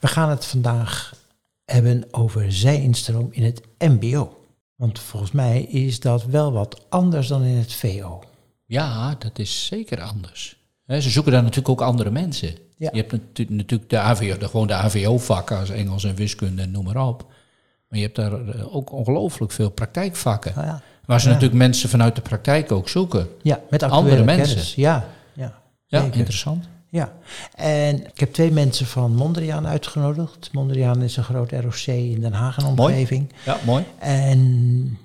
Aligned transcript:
We 0.00 0.06
gaan 0.08 0.30
het 0.30 0.44
vandaag 0.44 1.14
hebben 1.64 2.04
over 2.10 2.52
zijinstroom 2.52 3.28
in 3.30 3.44
het 3.44 3.62
MBO. 3.78 4.36
Want 4.76 4.98
volgens 4.98 5.32
mij 5.32 5.62
is 5.62 6.00
dat 6.00 6.24
wel 6.24 6.52
wat 6.52 6.80
anders 6.88 7.26
dan 7.28 7.42
in 7.42 7.56
het 7.56 7.72
VO. 7.74 8.22
Ja, 8.66 9.14
dat 9.18 9.38
is 9.38 9.66
zeker 9.66 10.00
anders. 10.00 10.56
Ze 10.86 11.10
zoeken 11.10 11.32
daar 11.32 11.42
natuurlijk 11.42 11.68
ook 11.68 11.80
andere 11.80 12.10
mensen. 12.10 12.48
Ja. 12.76 12.88
Je 12.92 12.98
hebt 13.00 13.12
natu- 13.12 13.46
natuurlijk 13.48 13.90
de 13.90 13.98
AVO, 13.98 14.38
de, 14.38 14.48
gewoon 14.48 14.66
de 14.66 14.74
AVO-vakken 14.74 15.58
als 15.58 15.70
Engels 15.70 16.04
en 16.04 16.14
wiskunde 16.14 16.62
en 16.62 16.70
noem 16.70 16.84
maar 16.84 17.06
op. 17.08 17.24
Maar 17.88 17.98
je 17.98 18.04
hebt 18.04 18.16
daar 18.16 18.32
eh, 18.48 18.74
ook 18.76 18.92
ongelooflijk 18.92 19.52
veel 19.52 19.70
praktijkvakken. 19.70 20.52
Nou 20.54 20.66
ja. 20.66 20.82
Waar 21.04 21.20
ze 21.20 21.26
Ja. 21.26 21.32
natuurlijk 21.32 21.60
mensen 21.60 21.88
vanuit 21.88 22.14
de 22.14 22.20
praktijk 22.22 22.72
ook 22.72 22.88
zoeken. 22.88 23.28
Ja, 23.42 23.60
met 23.70 23.82
Andere 23.82 24.24
mensen. 24.24 24.46
kennis. 24.54 24.74
Ja, 24.74 25.08
ja, 25.34 25.60
Ja, 25.86 26.02
interessant. 26.12 26.64
Ja, 26.92 27.12
en 27.54 28.06
ik 28.06 28.20
heb 28.20 28.32
twee 28.32 28.50
mensen 28.50 28.86
van 28.86 29.14
Mondriaan 29.14 29.66
uitgenodigd. 29.66 30.48
Mondriaan 30.52 31.02
is 31.02 31.16
een 31.16 31.24
groot 31.24 31.52
ROC 31.52 31.86
in 31.86 32.20
Den 32.20 32.32
Haag 32.32 32.56
en 32.58 32.74
Mooi. 32.74 32.92
omgeving. 32.92 33.32
Ja, 33.44 33.56
mooi. 33.64 33.84
En 33.98 34.98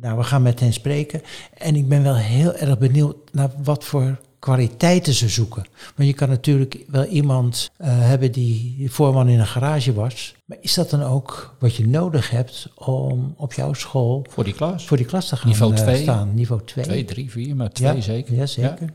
nou, 0.00 0.16
we 0.18 0.24
gaan 0.24 0.42
met 0.42 0.60
hen 0.60 0.72
spreken. 0.72 1.22
En 1.58 1.76
ik 1.76 1.88
ben 1.88 2.02
wel 2.02 2.16
heel 2.16 2.54
erg 2.54 2.78
benieuwd 2.78 3.16
naar 3.32 3.50
wat 3.62 3.84
voor 3.84 4.20
kwaliteiten 4.38 5.12
ze 5.14 5.28
zoeken. 5.28 5.64
Want 5.96 6.08
je 6.08 6.14
kan 6.14 6.28
natuurlijk 6.28 6.78
wel 6.88 7.04
iemand 7.04 7.70
eh, 7.76 7.88
hebben 7.90 8.32
die 8.32 8.86
voorman 8.90 9.28
in 9.28 9.38
een 9.40 9.46
garage 9.46 9.92
was. 9.92 10.34
Maar 10.44 10.58
is 10.60 10.74
dat 10.74 10.90
dan 10.90 11.02
ook 11.02 11.56
wat 11.58 11.74
je 11.76 11.86
nodig 11.88 12.30
hebt 12.30 12.68
om 12.74 13.34
op 13.36 13.52
jouw 13.52 13.72
school 13.72 14.26
Voor 14.30 14.44
die 14.44 14.54
klas. 14.54 14.86
voor 14.86 14.96
die 14.96 15.06
klas 15.06 15.28
te 15.28 15.36
gaan 15.36 15.48
Niveau 15.48 15.74
eh, 15.74 15.80
twee. 15.82 16.02
staan? 16.02 16.34
Niveau 16.34 16.62
2. 16.64 16.84
Twee, 16.84 17.04
drie, 17.04 17.30
vier, 17.30 17.56
maar 17.56 17.70
twee 17.70 17.94
ja, 17.94 18.00
zeker. 18.00 18.34
Ja, 18.34 18.46
zeker. 18.46 18.92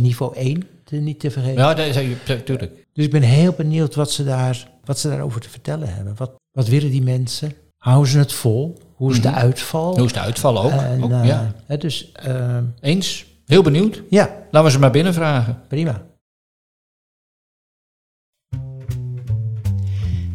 Niveau 0.00 0.34
1, 0.36 0.62
te, 0.84 0.96
niet 0.96 1.20
te 1.20 1.30
vergeten. 1.30 1.62
Ja, 1.62 1.74
dat 1.74 1.86
is 1.86 1.96
natuurlijk. 2.28 2.86
Dus 2.92 3.04
ik 3.04 3.10
ben 3.10 3.22
heel 3.22 3.52
benieuwd 3.52 3.94
wat 3.94 4.10
ze, 4.12 4.24
daar, 4.24 4.68
wat 4.84 4.98
ze 4.98 5.08
daarover 5.08 5.40
te 5.40 5.48
vertellen 5.50 5.94
hebben. 5.94 6.14
Wat, 6.16 6.32
wat 6.52 6.68
willen 6.68 6.90
die 6.90 7.02
mensen? 7.02 7.52
Houden 7.76 8.10
ze 8.10 8.18
het 8.18 8.32
vol? 8.32 8.78
Hoe 8.94 9.10
is 9.12 9.20
de 9.22 9.28
Mhm. 9.28 9.38
uitval? 9.38 9.94
Hoe 9.96 10.04
is 10.06 10.12
de 10.12 10.20
uitval 10.20 10.62
ook? 10.62 10.70
En, 10.70 11.02
Ook, 11.04 11.10
eh, 11.10 11.24
ja. 11.24 11.54
hè, 11.66 11.76
dus 11.76 12.12
eh, 12.12 12.58
Eens. 12.80 13.26
Heel 13.46 13.62
benieuwd. 13.62 14.02
ja, 14.10 14.30
Laten 14.50 14.64
we 14.64 14.70
ze 14.70 14.78
maar 14.78 14.90
binnenvragen. 14.90 15.60
prima. 15.68 16.02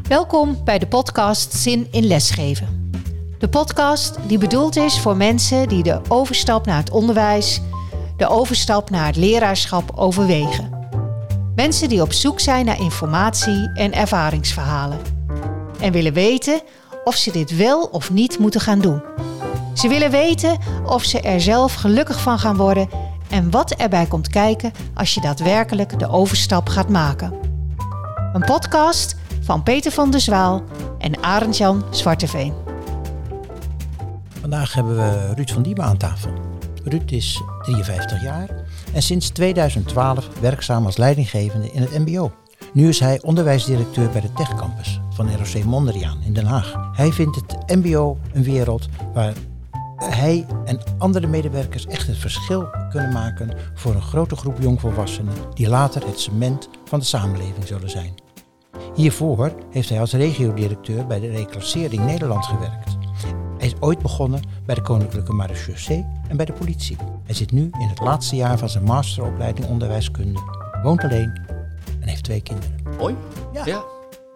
Welkom 0.08 0.64
bij 0.64 0.80
de 0.80 0.88
podcast 0.88 1.54
Zin 1.54 1.88
in 1.92 2.04
Lesgeven. 2.04 2.92
De 3.40 3.50
podcast 3.50 4.18
die 4.28 4.38
bedoeld 4.38 4.76
is 4.76 5.00
voor 5.00 5.18
mensen 5.18 5.68
die 5.68 5.84
de 5.84 6.02
overstap 6.08 6.66
naar 6.66 6.78
het 6.78 6.90
onderwijs, 6.90 7.62
de 8.22 8.28
overstap 8.28 8.90
naar 8.90 9.06
het 9.06 9.16
leraarschap 9.16 9.92
overwegen. 9.96 10.70
Mensen 11.56 11.90
die 11.90 12.02
op 12.02 12.14
zoek 12.14 12.40
zijn 12.40 12.66
naar 12.66 12.80
informatie 12.80 13.72
en 13.74 13.94
ervaringsverhalen. 13.94 15.00
En 15.80 15.92
willen 15.92 16.14
weten 16.14 16.62
of 17.04 17.16
ze 17.16 17.32
dit 17.32 17.56
wel 17.56 17.84
of 17.84 18.12
niet 18.12 18.40
moeten 18.40 18.62
gaan 18.62 18.80
doen. 18.80 19.02
Ze 19.74 19.88
willen 19.88 20.12
weten 20.12 20.58
of 20.86 21.04
ze 21.04 21.22
er 21.22 21.42
zelf 21.42 21.74
gelukkig 21.74 22.20
van 22.20 22.40
gaan 22.40 22.56
worden 22.56 22.90
en 23.30 23.52
wat 23.52 23.72
erbij 23.72 24.06
komt 24.06 24.28
kijken 24.28 24.72
als 24.94 25.14
je 25.14 25.22
daadwerkelijk 25.22 26.00
de 26.00 26.10
overstap 26.10 26.70
gaat 26.70 26.90
maken. 26.90 27.34
Een 28.34 28.46
podcast 28.46 29.16
van 29.42 29.64
Peter 29.64 29.92
van 29.92 30.12
der 30.12 30.22
Zwaal 30.22 30.64
en 30.98 31.24
Arend-Jan 31.24 31.84
Zwarteveen. 31.90 32.54
Vandaag 34.42 34.74
hebben 34.74 34.96
we 34.96 35.34
Ruud 35.36 35.52
van 35.52 35.62
Diemen 35.62 35.86
aan 35.86 35.98
tafel. 35.98 36.32
Ruud 36.84 37.12
is 37.12 37.42
53 37.62 38.22
jaar 38.22 38.50
en 38.94 39.02
sinds 39.02 39.30
2012 39.30 40.30
werkzaam 40.40 40.86
als 40.86 40.98
leidinggevende 40.98 41.72
in 41.72 41.82
het 41.82 41.98
MBO. 42.06 42.32
Nu 42.74 42.88
is 42.88 43.00
hij 43.00 43.22
onderwijsdirecteur 43.22 44.10
bij 44.10 44.22
de 44.22 44.34
Tech 44.34 44.56
Campus 44.56 45.02
van 45.10 45.30
ROC 45.36 45.64
Mondriaan 45.64 46.22
in 46.22 46.34
Den 46.34 46.46
Haag. 46.46 46.92
Hij 46.96 47.12
vindt 47.12 47.36
het 47.36 47.76
MBO 47.76 48.18
een 48.34 48.44
wereld 48.44 48.88
waar 49.14 49.34
hij 49.96 50.46
en 50.66 50.80
andere 50.98 51.28
medewerkers 51.28 51.86
echt 51.86 52.08
het 52.08 52.18
verschil 52.18 52.70
kunnen 52.90 53.14
maken 53.14 53.58
voor 53.74 53.96
een 53.96 54.02
grote 54.02 54.36
groep 54.36 54.62
jongvolwassenen 54.62 55.34
die 55.54 55.70
later 55.70 56.06
het 56.06 56.20
cement 56.20 56.70
van 56.86 57.00
de 57.00 57.06
samenleving 57.06 57.68
zullen 57.68 57.90
zijn. 57.90 58.14
Hiervoor 58.96 59.54
heeft 59.70 59.90
hij 59.90 60.00
als 60.00 60.14
regiodirecteur 60.14 61.08
bij 61.08 61.20
de 61.20 61.30
Reclassering 61.30 62.06
Nederland 62.06 62.46
gewerkt. 62.46 63.01
Ooit 63.84 64.00
begonnen 64.00 64.42
bij 64.66 64.76
de 64.76 64.82
Koninklijke 64.82 65.34
Marechaussee 65.34 66.06
en 66.28 66.38
bij 66.38 66.46
de 66.46 66.54
politie. 66.54 66.98
Hij 67.24 67.36
zit 67.36 67.52
nu 67.52 67.62
in 67.62 67.88
het 67.88 68.00
laatste 68.00 68.36
jaar 68.36 68.58
van 68.58 68.70
zijn 68.70 68.84
masteropleiding 68.84 69.68
onderwijskunde, 69.68 70.40
woont 70.84 71.04
alleen 71.04 71.42
en 72.00 72.08
heeft 72.08 72.24
twee 72.24 72.42
kinderen. 72.42 72.80
Mooi. 72.98 73.16
Ja. 73.54 73.66
Ja. 73.66 73.84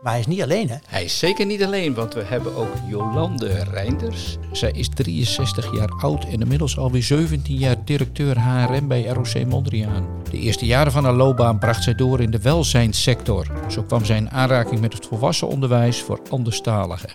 Maar 0.01 0.13
hij 0.13 0.21
is 0.21 0.27
niet 0.27 0.41
alleen, 0.41 0.69
hè? 0.69 0.75
Hij 0.87 1.03
is 1.03 1.19
zeker 1.19 1.45
niet 1.45 1.63
alleen, 1.63 1.93
want 1.93 2.13
we 2.13 2.23
hebben 2.23 2.55
ook 2.55 2.73
Jolande 2.87 3.47
Reinders. 3.47 4.37
Zij 4.51 4.71
is 4.71 4.89
63 4.89 5.75
jaar 5.75 5.89
oud 5.89 6.25
en 6.25 6.41
inmiddels 6.41 6.77
alweer 6.77 7.03
17 7.03 7.55
jaar 7.55 7.75
directeur 7.83 8.39
HRM 8.39 8.87
bij 8.87 9.05
ROC 9.05 9.45
Mondriaan. 9.45 10.07
De 10.31 10.39
eerste 10.39 10.65
jaren 10.65 10.91
van 10.91 11.03
haar 11.03 11.13
loopbaan 11.13 11.59
bracht 11.59 11.83
zij 11.83 11.95
door 11.95 12.21
in 12.21 12.31
de 12.31 12.41
welzijnssector. 12.41 13.47
Zo 13.69 13.83
kwam 13.83 14.05
zij 14.05 14.17
in 14.17 14.31
aanraking 14.31 14.79
met 14.81 14.93
het 14.93 15.05
volwassen 15.05 15.47
onderwijs 15.47 16.01
voor 16.01 16.19
anderstaligen. 16.29 17.09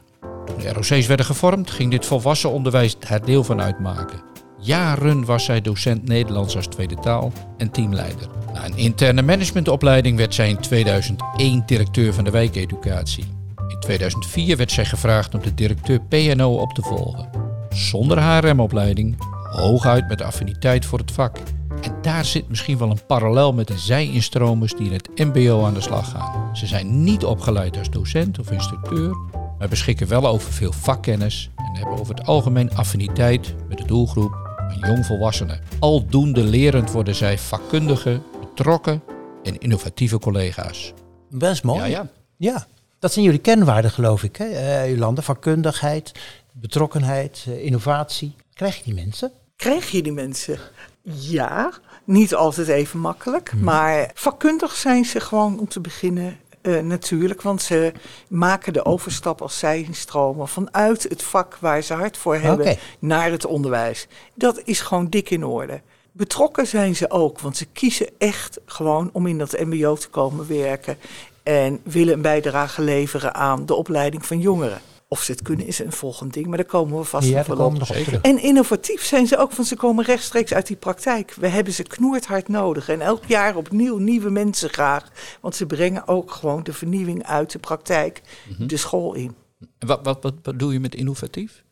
Toen 0.51 0.59
de 0.59 0.73
ROC's 0.73 1.07
werden 1.07 1.27
gevormd, 1.27 1.71
ging 1.71 1.91
dit 1.91 2.07
volwassen 2.07 2.51
onderwijs 2.51 2.99
daar 2.99 3.25
deel 3.25 3.45
van 3.45 3.61
uitmaken. 3.61 4.23
Jaren 4.59 5.25
was 5.25 5.45
zij 5.45 5.61
docent 5.61 6.09
Nederlands 6.09 6.57
als 6.57 6.67
tweede 6.67 6.95
taal 6.95 7.33
en 7.57 7.71
teamleider. 7.71 8.29
Na 8.53 8.65
een 8.65 8.77
interne 8.77 9.23
managementopleiding 9.23 10.17
werd 10.17 10.35
zij 10.35 10.49
in 10.49 10.61
2001 10.61 11.63
directeur 11.67 12.15
van 12.15 12.25
de 12.25 12.31
wijkeducatie. 12.31 13.25
In 13.69 13.81
2004 13.81 14.57
werd 14.57 14.71
zij 14.71 14.85
gevraagd 14.85 15.35
om 15.35 15.41
de 15.41 15.55
directeur 15.55 16.01
PNO 16.01 16.55
op 16.55 16.73
te 16.73 16.83
volgen. 16.83 17.31
Zonder 17.71 18.23
HRM-opleiding, 18.23 19.17
hooguit 19.51 20.09
met 20.09 20.23
affiniteit 20.23 20.85
voor 20.85 20.99
het 20.99 21.13
vak. 21.13 21.37
En 21.83 21.93
daar 22.03 22.25
zit 22.25 22.49
misschien 22.49 22.79
wel 22.79 22.91
een 22.91 23.07
parallel 23.07 23.53
met 23.53 23.67
de 23.67 23.79
zij-instromers 23.79 24.73
die 24.73 24.87
in 24.87 24.93
het 24.93 25.11
MBO 25.15 25.65
aan 25.65 25.75
de 25.75 25.81
slag 25.81 26.11
gaan. 26.11 26.57
Ze 26.57 26.67
zijn 26.67 27.03
niet 27.03 27.25
opgeleid 27.25 27.79
als 27.79 27.91
docent 27.91 28.39
of 28.39 28.51
instructeur, 28.51 29.17
maar 29.61 29.69
beschikken 29.69 30.09
wel 30.09 30.27
over 30.27 30.53
veel 30.53 30.73
vakkennis 30.73 31.51
en 31.57 31.77
hebben 31.77 31.99
over 31.99 32.15
het 32.15 32.27
algemeen 32.27 32.75
affiniteit 32.75 33.55
met 33.69 33.79
de 33.79 33.85
doelgroep 33.85 34.33
van 34.69 34.91
jongvolwassenen. 34.91 35.61
Aldoende 35.79 36.43
lerend 36.43 36.91
worden 36.91 37.15
zij 37.15 37.39
vakkundige, 37.39 38.21
betrokken 38.41 39.03
en 39.43 39.59
innovatieve 39.59 40.19
collega's. 40.19 40.93
Is 41.39 41.61
mooi. 41.61 41.81
Ja, 41.81 41.87
ja. 41.87 42.09
Ja, 42.37 42.67
dat 42.99 43.13
zijn 43.13 43.25
jullie 43.25 43.41
kenwaarden, 43.41 43.91
geloof 43.91 44.23
ik, 44.23 44.37
hè, 44.37 44.45
eh, 44.45 44.91
Jolande? 44.91 45.23
Vakkundigheid, 45.23 46.13
betrokkenheid, 46.53 47.45
eh, 47.47 47.65
innovatie. 47.65 48.35
Krijg 48.55 48.77
je 48.77 48.85
die 48.85 48.95
mensen? 48.95 49.33
Krijg 49.57 49.91
je 49.91 50.03
die 50.03 50.13
mensen? 50.13 50.59
Ja, 51.03 51.73
niet 52.05 52.35
altijd 52.35 52.69
even 52.69 53.01
makkelijk. 53.01 53.53
Maar 53.61 54.11
vakkundig 54.15 54.77
zijn 54.77 55.05
ze 55.05 55.21
gewoon 55.21 55.59
om 55.59 55.69
te 55.69 55.81
beginnen 55.81 56.39
eh, 56.63 56.79
natuurlijk. 56.79 57.43
Want 57.43 57.63
ze 57.63 57.93
maken 58.29 58.73
de 58.73 58.85
overstap 58.85 59.43
als 59.43 59.59
zij 59.59 59.83
instromen 59.83 60.49
vanuit 60.49 61.03
het 61.03 61.23
vak 61.23 61.57
waar 61.61 61.83
ze 61.83 61.95
hard 61.95 62.17
voor 62.17 62.37
hebben 62.37 62.77
naar 62.99 63.31
het 63.31 63.47
onderwijs. 63.47 64.07
Dat 64.35 64.61
is 64.65 64.81
gewoon 64.81 65.09
dik 65.09 65.31
in 65.31 65.45
orde. 65.45 65.81
Betrokken 66.13 66.67
zijn 66.67 66.97
ze 66.97 67.11
ook, 67.11 67.41
want 67.41 67.57
ze 67.57 67.67
kiezen 67.73 68.09
echt 68.19 68.61
gewoon 68.67 69.11
om 69.13 69.27
in 69.27 69.39
dat 69.39 69.59
MBO 69.59 69.95
te 69.95 70.09
komen 70.09 70.49
werken. 70.49 70.99
En 71.43 71.81
willen 71.83 72.15
een 72.15 72.23
bijdrage 72.23 72.83
leveren 72.83 73.35
aan 73.35 73.67
de 73.67 73.75
opleiding 73.75 74.27
van 74.27 74.41
jongeren. 74.41 74.81
Of 75.13 75.23
ze 75.23 75.33
het 75.33 75.43
kunnen 75.43 75.67
is 75.67 75.79
een 75.79 75.93
volgend 75.93 76.33
ding, 76.33 76.47
maar 76.47 76.57
daar 76.57 76.67
komen 76.67 76.99
we 76.99 77.05
vast 77.05 77.29
ja, 77.29 77.45
nog 77.49 77.59
op. 77.59 78.19
En 78.23 78.43
innovatief 78.43 79.05
zijn 79.05 79.27
ze 79.27 79.37
ook, 79.37 79.53
want 79.53 79.69
ze 79.69 79.77
komen 79.77 80.05
rechtstreeks 80.05 80.55
uit 80.55 80.67
die 80.67 80.77
praktijk. 80.77 81.35
We 81.35 81.49
hebben 81.49 81.73
ze 81.73 81.83
knoerthard 81.83 82.49
nodig. 82.49 82.89
En 82.89 83.01
elk 83.01 83.25
jaar 83.25 83.57
opnieuw 83.57 83.99
nieuwe 83.99 84.31
mensen 84.31 84.71
graag. 84.71 85.11
Want 85.41 85.55
ze 85.55 85.67
brengen 85.67 86.09
ook 86.09 86.31
gewoon 86.31 86.63
de 86.63 86.73
vernieuwing 86.73 87.27
uit 87.27 87.53
de 87.53 87.59
praktijk 87.59 88.23
de 88.59 88.77
school 88.77 89.15
in. 89.15 89.35
En 89.79 89.87
wat, 89.87 90.01
wat, 90.03 90.23
wat 90.23 90.43
bedoel 90.43 90.71
je 90.71 90.81
met 90.81 90.95
innovatief? 90.95 91.65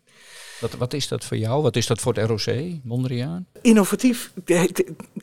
Wat, 0.61 0.73
wat 0.73 0.93
is 0.93 1.09
dat 1.09 1.25
voor 1.25 1.37
jou? 1.37 1.63
Wat 1.63 1.77
is 1.77 1.87
dat 1.87 2.01
voor 2.01 2.15
het 2.15 2.29
ROC, 2.29 2.57
Mondriaan? 2.83 3.47
Innovatief 3.61 4.33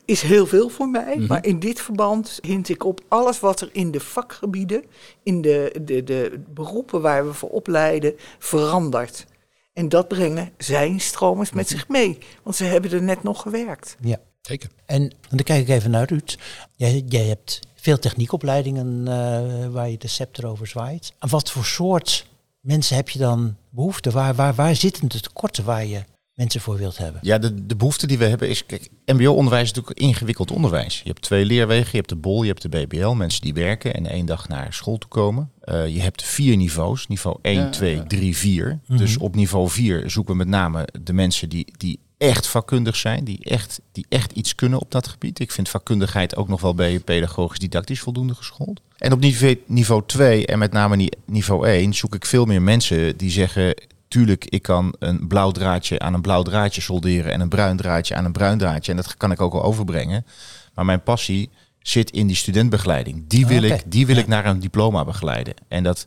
is 0.04 0.22
heel 0.22 0.46
veel 0.46 0.68
voor 0.68 0.88
mij. 0.88 1.16
Mhm. 1.16 1.26
Maar 1.26 1.44
in 1.44 1.58
dit 1.58 1.80
verband 1.80 2.38
hint 2.42 2.68
ik 2.68 2.84
op 2.84 3.00
alles 3.08 3.40
wat 3.40 3.60
er 3.60 3.68
in 3.72 3.90
de 3.90 4.00
vakgebieden, 4.00 4.84
in 5.22 5.40
de, 5.40 5.80
de, 5.82 6.04
de 6.04 6.40
beroepen 6.54 7.00
waar 7.00 7.26
we 7.26 7.32
voor 7.32 7.50
opleiden, 7.50 8.14
verandert. 8.38 9.26
En 9.72 9.88
dat 9.88 10.08
brengen 10.08 10.52
zijn 10.58 11.00
stromers 11.00 11.52
met 11.52 11.68
zich 11.68 11.88
mee. 11.88 12.18
Want 12.42 12.56
ze 12.56 12.64
hebben 12.64 12.92
er 12.92 13.02
net 13.02 13.22
nog 13.22 13.42
gewerkt. 13.42 13.96
Ja. 14.00 14.18
Zeker. 14.46 14.70
En 14.84 15.12
dan 15.28 15.42
kijk 15.44 15.60
ik 15.60 15.68
even 15.68 15.90
naar 15.90 16.08
Ruud. 16.08 16.38
Jij, 16.76 17.04
jij 17.08 17.24
hebt 17.24 17.60
veel 17.74 17.98
techniekopleidingen 17.98 19.08
eh, 19.08 19.68
waar 19.68 19.90
je 19.90 19.98
de 19.98 20.08
scepter 20.08 20.46
over 20.46 20.66
zwaait. 20.66 21.12
Aan 21.18 21.28
wat 21.28 21.50
voor 21.50 21.64
soort 21.64 22.26
mensen 22.66 22.96
heb 22.96 23.08
je 23.08 23.18
dan 23.18 23.56
behoefte? 23.70 24.10
Waar, 24.10 24.34
waar, 24.34 24.54
waar 24.54 24.76
zitten 24.76 25.08
de 25.08 25.20
tekorten 25.20 25.64
waar 25.64 25.86
je 25.86 26.02
mensen 26.36 26.60
voor 26.60 26.76
wilt 26.76 26.98
hebben. 26.98 27.20
Ja, 27.24 27.38
de, 27.38 27.66
de 27.66 27.76
behoefte 27.76 28.06
die 28.06 28.18
we 28.18 28.24
hebben 28.24 28.48
is, 28.48 28.66
kijk, 28.66 28.88
mbo-onderwijs 29.04 29.62
is 29.62 29.72
natuurlijk 29.72 29.98
ingewikkeld 29.98 30.50
onderwijs. 30.50 30.98
Je 30.98 31.08
hebt 31.08 31.22
twee 31.22 31.44
leerwegen, 31.44 31.88
je 31.90 31.96
hebt 31.96 32.08
de 32.08 32.16
BOL, 32.16 32.42
je 32.42 32.48
hebt 32.48 32.62
de 32.62 32.68
BBL, 32.68 33.08
mensen 33.08 33.40
die 33.40 33.54
werken 33.54 33.94
en 33.94 34.06
één 34.06 34.26
dag 34.26 34.48
naar 34.48 34.72
school 34.72 34.98
toe 34.98 35.10
komen. 35.10 35.50
Uh, 35.64 35.88
je 35.88 36.00
hebt 36.00 36.22
vier 36.22 36.56
niveaus, 36.56 37.06
niveau 37.06 37.38
1, 37.42 37.54
ja, 37.54 37.70
2, 37.70 37.94
ja. 37.94 38.04
3, 38.04 38.36
4. 38.36 38.80
Mhm. 38.86 38.98
Dus 38.98 39.16
op 39.16 39.34
niveau 39.34 39.68
4 39.68 40.10
zoeken 40.10 40.32
we 40.32 40.38
met 40.38 40.48
name 40.48 40.88
de 41.02 41.12
mensen 41.12 41.48
die, 41.48 41.72
die 41.76 42.00
echt 42.18 42.46
vakkundig 42.46 42.96
zijn, 42.96 43.24
die 43.24 43.38
echt, 43.44 43.80
die 43.92 44.06
echt 44.08 44.32
iets 44.32 44.54
kunnen 44.54 44.80
op 44.80 44.90
dat 44.90 45.08
gebied. 45.08 45.38
Ik 45.38 45.52
vind 45.52 45.68
vakkundigheid 45.68 46.36
ook 46.36 46.48
nog 46.48 46.60
wel 46.60 46.74
bij 46.74 46.98
pedagogisch 47.00 47.58
didactisch 47.58 48.00
voldoende 48.00 48.34
geschoold. 48.34 48.80
En 48.98 49.12
op 49.12 49.20
niveau, 49.20 49.60
niveau 49.66 50.02
2 50.06 50.46
en 50.46 50.58
met 50.58 50.72
name 50.72 51.12
niveau 51.26 51.66
1 51.68 51.94
zoek 51.94 52.14
ik 52.14 52.26
veel 52.26 52.44
meer 52.44 52.62
mensen 52.62 53.16
die 53.16 53.30
zeggen 53.30 53.74
tuurlijk, 54.08 54.44
ik 54.44 54.62
kan 54.62 54.94
een 54.98 55.26
blauw 55.26 55.50
draadje 55.50 55.98
aan 55.98 56.14
een 56.14 56.20
blauw 56.20 56.42
draadje 56.42 56.80
solderen 56.80 57.32
en 57.32 57.40
een 57.40 57.48
bruin 57.48 57.76
draadje 57.76 58.14
aan 58.14 58.24
een 58.24 58.32
bruin 58.32 58.58
draadje. 58.58 58.90
En 58.90 58.96
dat 58.96 59.16
kan 59.16 59.32
ik 59.32 59.40
ook 59.40 59.52
wel 59.52 59.62
overbrengen. 59.62 60.26
Maar 60.74 60.84
mijn 60.84 61.02
passie 61.02 61.50
zit 61.82 62.10
in 62.10 62.26
die 62.26 62.36
studentbegeleiding. 62.36 63.24
Die 63.28 63.46
wil, 63.46 63.64
Oké. 63.64 63.74
ik, 63.74 63.82
die 63.86 64.06
wil 64.06 64.14
Ja. 64.16 64.20
ik 64.20 64.28
naar 64.28 64.46
een 64.46 64.60
diploma 64.60 65.04
begeleiden. 65.04 65.54
En 65.68 65.82
dat 65.82 66.06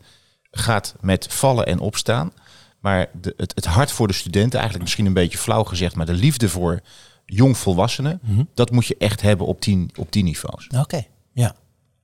gaat 0.52 0.96
met 1.02 1.28
vallen 1.30 1.66
en 1.66 1.80
opstaan. 1.80 2.32
Maar 2.80 3.10
de, 3.22 3.34
het, 3.38 3.52
het 3.56 3.66
hart 3.66 3.92
voor 3.92 4.08
de 4.08 4.14
studenten, 4.14 4.52
eigenlijk 4.54 4.82
misschien 4.84 5.06
een 5.06 5.14
beetje 5.14 5.38
flauw 5.38 5.64
gezegd, 5.64 5.96
maar 5.96 6.06
de 6.06 6.14
liefde 6.14 6.50
voor 6.50 6.80
jongvolwassenen, 7.26 8.20
Mhm. 8.24 8.44
dat 8.54 8.72
moet 8.72 8.86
je 8.86 8.96
echt 8.98 9.22
hebben 9.22 9.48
op 9.48 9.62
tien, 9.62 9.90
op 9.98 10.12
tien 10.12 10.26
niveaus. 10.26 10.68
Oké, 10.78 11.02
ja. 11.34 11.56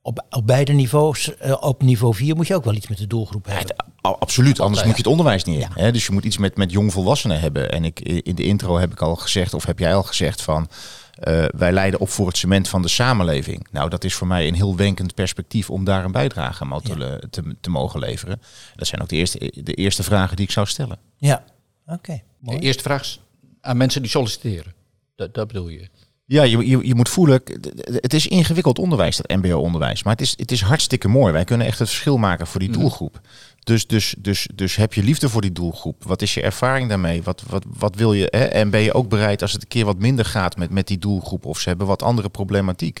Op, 0.02 0.24
op 0.30 0.46
beide 0.46 0.72
niveaus, 0.72 1.36
eh, 1.36 1.56
op 1.60 1.82
niveau 1.82 2.14
4 2.14 2.36
moet 2.36 2.46
je 2.46 2.54
ook 2.54 2.64
wel 2.64 2.74
iets 2.74 2.88
met 2.88 2.98
de 2.98 3.06
doelgroep 3.06 3.46
Ja, 3.46 3.52
hebben. 3.52 3.76
het- 3.76 3.84
absoluut, 4.20 4.60
anders 4.60 4.82
moet 4.82 4.92
je 4.92 4.98
het 5.02 5.06
onderwijs 5.10 5.44
niet 5.44 5.54
in. 5.54 5.60
Ja. 5.60 5.68
Hè? 5.82 5.92
Dus 5.92 6.06
je 6.06 6.12
moet 6.12 6.24
iets 6.24 6.38
met, 6.38 6.56
met 6.56 6.70
jongvolwassenen 6.72 7.40
hebben. 7.40 7.70
En 7.72 7.84
ik, 7.84 8.00
in 8.00 8.34
de 8.34 8.42
intro 8.44 8.78
heb 8.78 8.92
ik 8.92 9.02
al 9.02 9.16
gezegd, 9.16 9.54
of 9.54 9.64
heb 9.66 9.78
jij 9.78 9.94
al 9.94 10.02
gezegd 10.02 10.42
van... 10.42 10.68
eh, 11.16 11.44
wij 11.56 11.72
leiden 11.72 12.00
op 12.00 12.08
voor 12.08 12.26
het 12.26 12.36
cement 12.36 12.68
van 12.68 12.82
de 12.82 12.88
samenleving. 12.88 13.66
Nou, 13.70 13.90
dat 13.90 14.04
is 14.04 14.14
voor 14.14 14.26
mij 14.26 14.48
een 14.48 14.54
heel 14.54 14.76
wenkend 14.76 15.14
perspectief 15.14 15.70
om 15.70 15.84
daar 15.84 16.04
een 16.04 16.12
bijdrage 16.12 16.64
aan 16.64 16.80
te, 16.82 17.22
te, 17.30 17.56
te 17.60 17.70
mogen 17.70 18.00
leveren. 18.00 18.40
Dat 18.74 18.86
zijn 18.86 19.02
ook 19.02 19.08
de 19.08 19.16
eerste, 19.16 19.52
de 19.64 19.74
eerste 19.74 20.02
vragen 20.02 20.36
die 20.36 20.44
ik 20.44 20.52
zou 20.52 20.66
stellen. 20.66 20.98
Ja, 21.16 21.44
oké. 21.86 22.12
De 22.12 22.20
mooi. 22.38 22.58
eerste 22.58 22.82
vraag 22.82 23.00
is 23.00 23.20
aan 23.60 23.76
mensen 23.76 24.02
die 24.02 24.10
solliciteren. 24.10 24.74
Dat, 25.16 25.34
dat 25.34 25.46
bedoel 25.46 25.68
je. 25.68 25.88
Ja, 26.24 26.42
je, 26.42 26.68
je, 26.68 26.86
je 26.86 26.94
moet 26.94 27.08
voelen, 27.08 27.40
het 27.84 28.14
is 28.14 28.26
ingewikkeld 28.26 28.78
onderwijs, 28.78 29.16
dat 29.16 29.36
mbo-onderwijs. 29.36 30.02
Maar 30.02 30.12
het 30.12 30.22
is, 30.22 30.34
het 30.38 30.50
is 30.52 30.60
hartstikke 30.60 31.08
mooi. 31.08 31.32
Wij 31.32 31.44
kunnen 31.44 31.66
echt 31.66 31.78
het 31.78 31.88
verschil 31.88 32.16
maken 32.16 32.46
voor 32.46 32.60
die 32.60 32.68
Mhm. 32.68 32.78
doelgroep. 32.78 33.20
Dus, 33.66 33.86
dus, 33.86 34.14
dus, 34.18 34.48
dus 34.54 34.76
heb 34.76 34.94
je 34.94 35.02
liefde 35.02 35.28
voor 35.28 35.40
die 35.40 35.52
doelgroep? 35.52 36.04
Wat 36.04 36.22
is 36.22 36.34
je 36.34 36.42
ervaring 36.42 36.88
daarmee? 36.88 37.22
Wat, 37.22 37.42
wat, 37.48 37.64
wat 37.68 37.94
wil 37.94 38.12
je? 38.12 38.26
Hè? 38.30 38.44
En 38.44 38.70
ben 38.70 38.80
je 38.80 38.92
ook 38.94 39.08
bereid 39.08 39.42
als 39.42 39.52
het 39.52 39.62
een 39.62 39.68
keer 39.68 39.84
wat 39.84 39.98
minder 39.98 40.24
gaat 40.24 40.56
met, 40.56 40.70
met 40.70 40.86
die 40.86 40.98
doelgroep 40.98 41.44
of 41.46 41.58
ze 41.60 41.68
hebben 41.68 41.86
wat 41.86 42.02
andere 42.02 42.28
problematiek? 42.28 43.00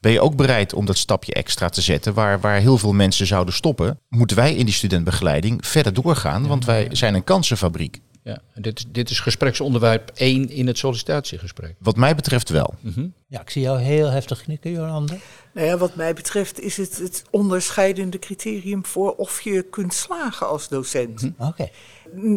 Ben 0.00 0.12
je 0.12 0.20
ook 0.20 0.36
bereid 0.36 0.72
om 0.74 0.84
dat 0.86 0.96
stapje 0.96 1.32
extra 1.32 1.68
te 1.68 1.80
zetten 1.80 2.14
waar, 2.14 2.40
waar 2.40 2.60
heel 2.60 2.78
veel 2.78 2.92
mensen 2.92 3.26
zouden 3.26 3.54
stoppen? 3.54 3.98
Moeten 4.08 4.36
wij 4.36 4.54
in 4.54 4.64
die 4.64 4.74
studentbegeleiding 4.74 5.66
verder 5.66 5.92
doorgaan? 5.94 6.46
Want 6.46 6.64
wij 6.64 6.88
zijn 6.92 7.14
een 7.14 7.24
kansenfabriek. 7.24 8.00
Ja, 8.24 8.38
dit, 8.54 8.78
is- 8.78 8.84
dit 8.92 9.10
is 9.10 9.20
gespreksonderwerp 9.20 10.10
1 10.14 10.50
in 10.50 10.66
het 10.66 10.78
sollicitatiegesprek. 10.78 11.74
Wat 11.78 11.96
mij 11.96 12.14
betreft 12.14 12.48
wel. 12.48 12.74
Mhm. 12.80 13.06
Ja, 13.28 13.40
ik 13.40 13.50
zie 13.50 13.62
jou 13.62 13.80
heel 13.80 14.10
heftig 14.10 14.42
knikken, 14.42 14.70
Jolande. 14.70 15.18
Nou 15.52 15.66
ja, 15.66 15.76
wat 15.76 15.94
mij 15.94 16.14
betreft 16.14 16.60
is 16.60 16.76
het 16.76 16.98
het 16.98 17.24
onderscheidende 17.30 18.18
criterium 18.18 18.86
voor 18.86 19.14
of 19.14 19.40
je 19.40 19.62
kunt 19.62 19.94
slagen 19.94 20.48
als 20.48 20.68
docent. 20.68 21.30
Oké. 21.38 21.70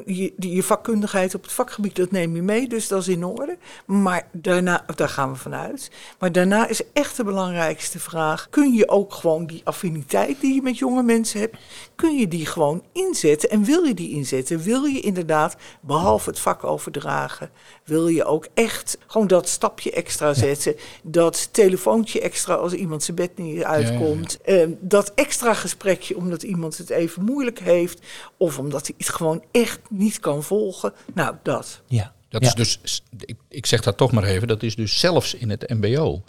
Je, 0.05 0.33
je 0.37 0.63
vakkundigheid 0.63 1.35
op 1.35 1.41
het 1.41 1.51
vakgebied, 1.51 1.95
dat 1.95 2.11
neem 2.11 2.35
je 2.35 2.41
mee, 2.41 2.67
dus 2.67 2.87
dat 2.87 3.01
is 3.01 3.07
in 3.07 3.25
orde. 3.25 3.57
Maar 3.85 4.27
daarna, 4.31 4.85
daar 4.95 5.09
gaan 5.09 5.31
we 5.31 5.37
vanuit. 5.37 5.91
Maar 6.19 6.31
daarna 6.31 6.67
is 6.67 6.81
echt 6.93 7.17
de 7.17 7.23
belangrijkste 7.23 7.99
vraag: 7.99 8.47
kun 8.49 8.73
je 8.73 8.89
ook 8.89 9.13
gewoon 9.13 9.45
die 9.45 9.61
affiniteit 9.63 10.41
die 10.41 10.53
je 10.53 10.61
met 10.61 10.77
jonge 10.77 11.03
mensen 11.03 11.39
hebt, 11.39 11.57
kun 11.95 12.17
je 12.17 12.27
die 12.27 12.45
gewoon 12.45 12.83
inzetten? 12.91 13.49
En 13.49 13.63
wil 13.63 13.83
je 13.83 13.93
die 13.93 14.09
inzetten? 14.09 14.59
Wil 14.59 14.83
je 14.83 14.99
inderdaad, 14.99 15.55
behalve 15.81 16.29
het 16.29 16.39
vak 16.39 16.63
overdragen, 16.63 17.49
wil 17.83 18.07
je 18.07 18.25
ook 18.25 18.47
echt 18.53 18.97
gewoon 19.07 19.27
dat 19.27 19.49
stapje 19.49 19.91
extra 19.91 20.33
zetten, 20.33 20.75
dat 21.03 21.49
telefoontje 21.53 22.21
extra 22.21 22.53
als 22.53 22.73
iemand 22.73 23.03
zijn 23.03 23.17
bed 23.17 23.37
niet 23.37 23.63
uitkomt, 23.63 24.41
eh, 24.41 24.67
dat 24.79 25.11
extra 25.15 25.53
gesprekje 25.53 26.17
omdat 26.17 26.43
iemand 26.43 26.77
het 26.77 26.89
even 26.89 27.23
moeilijk 27.23 27.59
heeft 27.59 27.99
of 28.37 28.59
omdat 28.59 28.87
hij 28.87 28.95
het 28.97 29.09
gewoon 29.09 29.43
echt 29.51 29.62
niet 29.89 30.19
kan 30.19 30.43
volgen. 30.43 30.93
Nou, 31.13 31.35
dat. 31.43 31.81
Ja. 31.87 32.13
Dat 32.29 32.41
Ja. 32.41 32.47
is 32.47 32.53
dus, 32.79 33.01
ik, 33.25 33.35
ik 33.49 33.65
zeg 33.65 33.81
dat 33.81 33.97
toch 33.97 34.11
maar 34.11 34.23
even, 34.23 34.47
dat 34.47 34.63
is 34.63 34.75
dus 34.75 34.99
zelfs 34.99 35.33
in 35.33 35.49
het 35.49 35.69
MBO. 35.69 36.23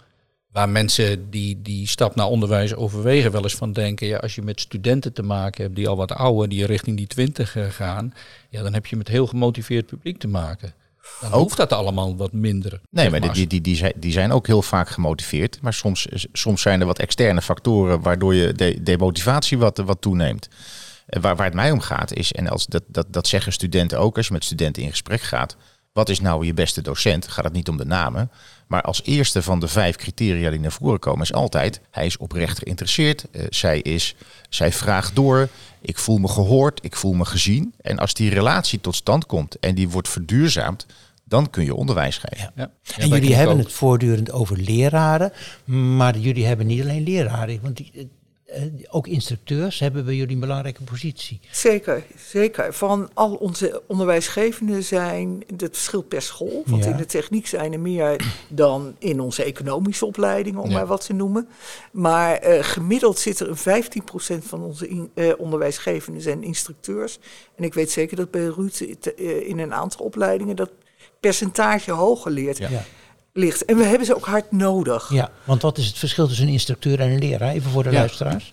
Waar 0.51 0.69
mensen 0.69 1.29
die 1.29 1.61
die 1.61 1.87
stap 1.87 2.15
naar 2.15 2.27
onderwijs 2.27 2.75
overwegen, 2.75 3.31
wel 3.31 3.43
eens 3.43 3.55
van 3.55 3.71
denken, 3.73 4.07
ja, 4.07 4.17
als 4.17 4.35
je 4.35 4.41
met 4.41 4.61
studenten 4.61 5.13
te 5.13 5.23
maken 5.23 5.63
hebt 5.63 5.75
die 5.75 5.87
al 5.87 5.95
wat 5.95 6.11
ouder, 6.11 6.49
die 6.49 6.65
richting 6.65 6.97
die 6.97 7.07
twintig 7.07 7.55
eh, 7.55 7.65
gaan, 7.69 8.13
ja, 8.49 8.63
dan 8.63 8.73
heb 8.73 8.85
je 8.85 8.95
met 8.95 9.07
heel 9.07 9.27
gemotiveerd 9.27 9.85
publiek 9.85 10.17
te 10.19 10.27
maken. 10.27 10.73
Dan 11.21 11.31
Ook. 11.31 11.41
hoeft 11.41 11.57
dat 11.57 11.73
allemaal 11.73 12.15
wat 12.15 12.31
minder. 12.33 12.71
Nee, 12.89 13.03
zeg 13.03 13.11
maar 13.11 13.21
die, 13.21 13.31
die, 13.31 13.47
die, 13.47 13.61
die, 13.61 13.75
zijn, 13.75 13.93
die 13.95 14.11
zijn 14.11 14.31
ook 14.31 14.47
heel 14.47 14.61
vaak 14.61 14.89
gemotiveerd. 14.89 15.61
Maar 15.61 15.73
soms, 15.73 16.07
soms 16.31 16.61
zijn 16.61 16.79
er 16.79 16.85
wat 16.85 16.99
externe 16.99 17.41
factoren 17.41 18.01
waardoor 18.01 18.35
je 18.35 18.53
de, 18.53 18.83
de 18.83 18.97
motivatie 18.97 19.57
wat, 19.57 19.77
wat 19.77 20.01
toeneemt. 20.01 20.47
Waar, 21.05 21.35
waar 21.35 21.45
het 21.45 21.55
mij 21.55 21.71
om 21.71 21.79
gaat 21.79 22.13
is, 22.13 22.31
en 22.31 22.47
als 22.47 22.65
dat, 22.65 22.83
dat, 22.87 23.05
dat 23.13 23.27
zeggen 23.27 23.53
studenten 23.53 23.99
ook 23.99 24.17
als 24.17 24.27
je 24.27 24.33
met 24.33 24.43
studenten 24.43 24.83
in 24.83 24.89
gesprek 24.89 25.21
gaat. 25.21 25.55
Wat 25.93 26.09
is 26.09 26.19
nou 26.19 26.45
je 26.45 26.53
beste 26.53 26.81
docent? 26.81 27.27
Gaat 27.27 27.43
het 27.43 27.53
niet 27.53 27.69
om 27.69 27.77
de 27.77 27.85
namen. 27.85 28.31
Maar 28.67 28.81
als 28.81 29.03
eerste 29.03 29.41
van 29.41 29.59
de 29.59 29.67
vijf 29.67 29.95
criteria 29.95 30.49
die 30.49 30.59
naar 30.59 30.71
voren 30.71 30.99
komen 30.99 31.21
is 31.21 31.33
altijd... 31.33 31.81
hij 31.91 32.05
is 32.05 32.17
oprecht 32.17 32.57
geïnteresseerd, 32.57 33.25
eh, 33.31 33.45
zij, 33.49 33.79
is, 33.79 34.15
zij 34.49 34.71
vraagt 34.71 35.15
door, 35.15 35.49
ik 35.81 35.97
voel 35.97 36.17
me 36.17 36.27
gehoord, 36.27 36.79
ik 36.83 36.95
voel 36.95 37.13
me 37.13 37.25
gezien. 37.25 37.73
En 37.81 37.99
als 37.99 38.13
die 38.13 38.29
relatie 38.29 38.81
tot 38.81 38.95
stand 38.95 39.25
komt 39.25 39.59
en 39.59 39.75
die 39.75 39.89
wordt 39.89 40.09
verduurzaamd... 40.09 40.85
dan 41.23 41.49
kun 41.49 41.63
je 41.63 41.75
onderwijs 41.75 42.17
geven. 42.17 42.51
Ja. 42.55 42.71
En 42.97 43.07
jullie 43.07 43.35
hebben 43.35 43.55
ook- 43.55 43.63
het 43.63 43.73
voortdurend 43.73 44.31
over 44.31 44.57
leraren, 44.57 45.31
maar 45.65 46.17
jullie 46.17 46.45
hebben 46.45 46.67
niet 46.67 46.81
alleen 46.81 47.03
leraren, 47.03 47.59
want 47.61 47.77
die, 47.77 48.09
ook 48.89 49.07
instructeurs 49.07 49.79
hebben 49.79 50.05
bij 50.05 50.15
jullie 50.15 50.33
een 50.33 50.39
belangrijke 50.41 50.83
positie. 50.83 51.39
Zeker, 51.51 52.03
zeker. 52.17 52.73
Van 52.73 53.09
al 53.13 53.33
onze 53.33 53.81
onderwijsgevenden 53.87 54.83
zijn, 54.83 55.43
het 55.57 55.75
verschilt 55.75 56.07
per 56.07 56.21
school. 56.21 56.63
Want 56.65 56.83
Ja. 56.83 56.89
in 56.91 56.97
de 56.97 57.05
techniek 57.05 57.47
zijn 57.47 57.73
er 57.73 57.79
meer 57.79 58.25
dan 58.49 58.95
in 58.99 59.19
onze 59.19 59.43
economische 59.43 60.05
opleidingen, 60.05 60.61
om 60.61 60.69
Ja. 60.69 60.75
maar 60.75 60.85
wat 60.87 61.05
te 61.05 61.13
noemen. 61.13 61.47
Maar 61.91 62.33
eh, 62.35 62.63
gemiddeld 62.63 63.19
zit 63.19 63.39
er 63.39 63.49
een 63.49 63.57
15% 63.57 64.45
van 64.45 64.61
onze 64.63 64.87
in- 64.87 65.11
eh, 65.13 65.31
onderwijsgevenden 65.37 66.21
zijn 66.21 66.43
instructeurs. 66.43 67.19
En 67.55 67.63
ik 67.63 67.73
weet 67.73 67.91
zeker 67.91 68.15
dat 68.17 68.31
bij 68.31 68.45
Ruud 68.45 68.79
eh, 69.17 69.47
in 69.47 69.59
een 69.59 69.73
aantal 69.73 70.05
opleidingen 70.05 70.55
dat 70.55 70.69
percentage 71.19 71.91
hoger 71.91 72.31
leert, 72.31 72.57
Ja. 72.57 72.83
Ligt. 73.37 73.65
En 73.65 73.77
we 73.77 73.83
hebben 73.83 74.05
ze 74.07 74.15
ook 74.15 74.25
hard 74.25 74.51
nodig. 74.51 75.09
Ja, 75.13 75.29
want 75.43 75.61
wat 75.61 75.77
is 75.77 75.87
het 75.87 75.97
verschil 75.97 76.27
tussen 76.27 76.45
een 76.47 76.51
instructeur 76.53 76.99
en 76.99 77.09
een 77.11 77.19
leraar? 77.19 77.51
Even 77.51 77.71
voor 77.71 77.83
de 77.83 77.89
Ja. 77.91 77.99
luisteraars. 77.99 78.51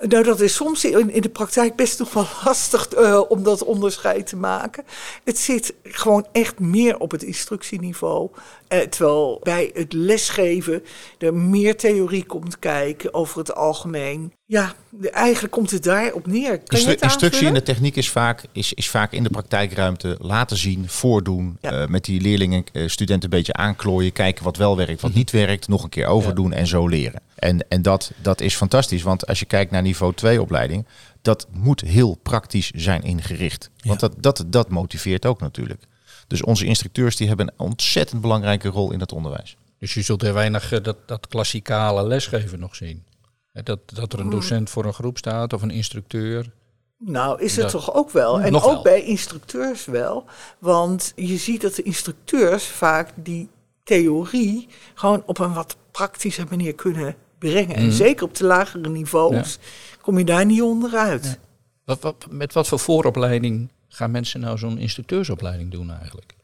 Nou, 0.00 0.24
dat 0.24 0.40
is 0.40 0.54
soms 0.54 0.84
in, 0.84 1.10
in 1.10 1.22
de 1.22 1.28
praktijk 1.28 1.76
best 1.76 1.98
nog 1.98 2.12
wel 2.12 2.26
lastig 2.44 2.88
eh, 2.88 3.20
om 3.28 3.42
dat 3.42 3.64
onderscheid 3.64 4.26
te 4.26 4.36
maken. 4.36 4.84
Het 5.24 5.38
zit 5.38 5.74
gewoon 5.82 6.26
echt 6.32 6.58
meer 6.58 6.98
op 6.98 7.10
het 7.10 7.22
instructieniveau. 7.22 8.30
Eh, 8.68 8.80
terwijl 8.80 9.40
bij 9.42 9.70
het 9.74 9.92
lesgeven 9.92 10.82
er 11.18 11.34
meer 11.34 11.76
theorie 11.76 12.24
komt 12.24 12.58
kijken 12.58 13.14
over 13.14 13.38
het 13.38 13.54
algemeen. 13.54 14.32
Ja, 14.46 14.74
eigenlijk 15.10 15.52
komt 15.52 15.70
het 15.70 15.82
daarop 15.82 16.26
neer. 16.26 16.58
Kan 16.58 16.80
je 16.80 16.86
het 16.86 17.02
instructie 17.02 17.46
in 17.46 17.54
de 17.54 17.62
techniek 17.62 17.96
is 17.96 18.10
vaak, 18.10 18.44
is, 18.52 18.72
is 18.72 18.90
vaak 18.90 19.12
in 19.12 19.22
de 19.22 19.30
praktijkruimte 19.30 20.16
laten 20.20 20.56
zien, 20.56 20.88
voordoen. 20.88 21.58
Ja. 21.60 21.82
eh, 21.82 21.88
met 21.88 22.04
die 22.04 22.20
leerlingen, 22.20 22.64
studenten 22.86 23.24
een 23.24 23.36
beetje 23.38 23.52
aanklooien. 23.52 24.12
Kijken 24.12 24.44
wat 24.44 24.56
wel 24.56 24.76
werkt, 24.76 25.00
wat 25.00 25.14
niet 25.14 25.30
werkt. 25.30 25.68
Nog 25.68 25.82
een 25.82 25.88
keer 25.88 26.06
overdoen 26.06 26.52
en 26.52 26.66
zo 26.66 26.88
leren. 26.88 27.20
En, 27.44 27.68
en 27.68 27.82
dat, 27.82 28.12
dat 28.22 28.40
is 28.40 28.54
fantastisch. 28.54 29.02
Want 29.02 29.26
als 29.26 29.38
je 29.38 29.44
kijkt 29.44 29.70
naar 29.70 29.82
niveau 29.82 30.14
2 30.14 30.40
opleiding. 30.40 30.86
Dat 31.22 31.46
moet 31.50 31.80
heel 31.80 32.14
praktisch 32.14 32.70
zijn 32.70 33.02
ingericht. 33.02 33.70
Want 33.82 34.00
dat, 34.00 34.14
dat, 34.18 34.44
dat 34.46 34.68
motiveert 34.68 35.26
ook 35.26 35.40
natuurlijk. 35.40 35.82
Dus 36.26 36.42
onze 36.42 36.64
instructeurs 36.64 37.16
die 37.16 37.28
hebben 37.28 37.48
een 37.48 37.66
ontzettend 37.66 38.20
belangrijke 38.20 38.68
rol 38.68 38.92
in 38.92 39.00
het 39.00 39.12
onderwijs. 39.12 39.56
Dus 39.78 39.94
je 39.94 40.02
zult 40.02 40.22
er 40.22 40.34
weinig 40.34 40.72
eh, 40.72 40.82
dat, 40.82 40.96
dat 41.06 41.28
klassikale 41.28 42.06
lesgeven 42.06 42.58
nog 42.58 42.74
zien. 42.74 43.04
Dat, 43.52 43.78
dat 43.84 44.12
er 44.12 44.20
een 44.20 44.30
docent 44.30 44.70
voor 44.70 44.84
een 44.84 44.94
groep 44.94 45.18
staat 45.18 45.52
of 45.52 45.62
een 45.62 45.70
instructeur. 45.70 46.50
Nou, 46.98 47.42
is 47.42 47.56
het 47.56 47.62
Dat- 47.62 47.70
toch 47.70 47.94
ook 47.94 48.10
wel. 48.10 48.40
En 48.40 48.54
ook 48.54 48.64
wel. 48.64 48.82
bij 48.82 49.02
instructeurs 49.02 49.84
wel. 49.84 50.24
Want 50.58 51.12
je 51.16 51.36
ziet 51.36 51.60
dat 51.60 51.74
de 51.74 51.82
instructeurs 51.82 52.64
vaak 52.64 53.10
die 53.14 53.48
theorie 53.82 54.68
gewoon 54.94 55.22
op 55.26 55.38
een 55.38 55.54
wat 55.54 55.76
praktische 55.90 56.46
manier 56.50 56.74
kunnen 56.74 57.16
brengen. 57.38 57.76
En 57.76 57.86
Mhm. 57.86 57.94
zeker 57.94 58.24
op 58.24 58.34
de 58.36 58.44
lagere 58.44 58.88
niveaus 58.88 59.58
kom 60.00 60.18
je 60.18 60.24
daar 60.24 60.44
niet 60.46 60.62
onderuit. 60.62 61.38
Wat, 61.84 62.00
wat, 62.00 62.26
met 62.30 62.52
wat 62.52 62.68
voor 62.68 62.78
vooropleiding 62.78 63.68
gaan 63.88 64.10
mensen 64.10 64.40
nou 64.40 64.58
zo'n 64.58 64.78
instructeursopleiding 64.78 65.70
doen 65.70 65.90
eigenlijk? 65.90 66.34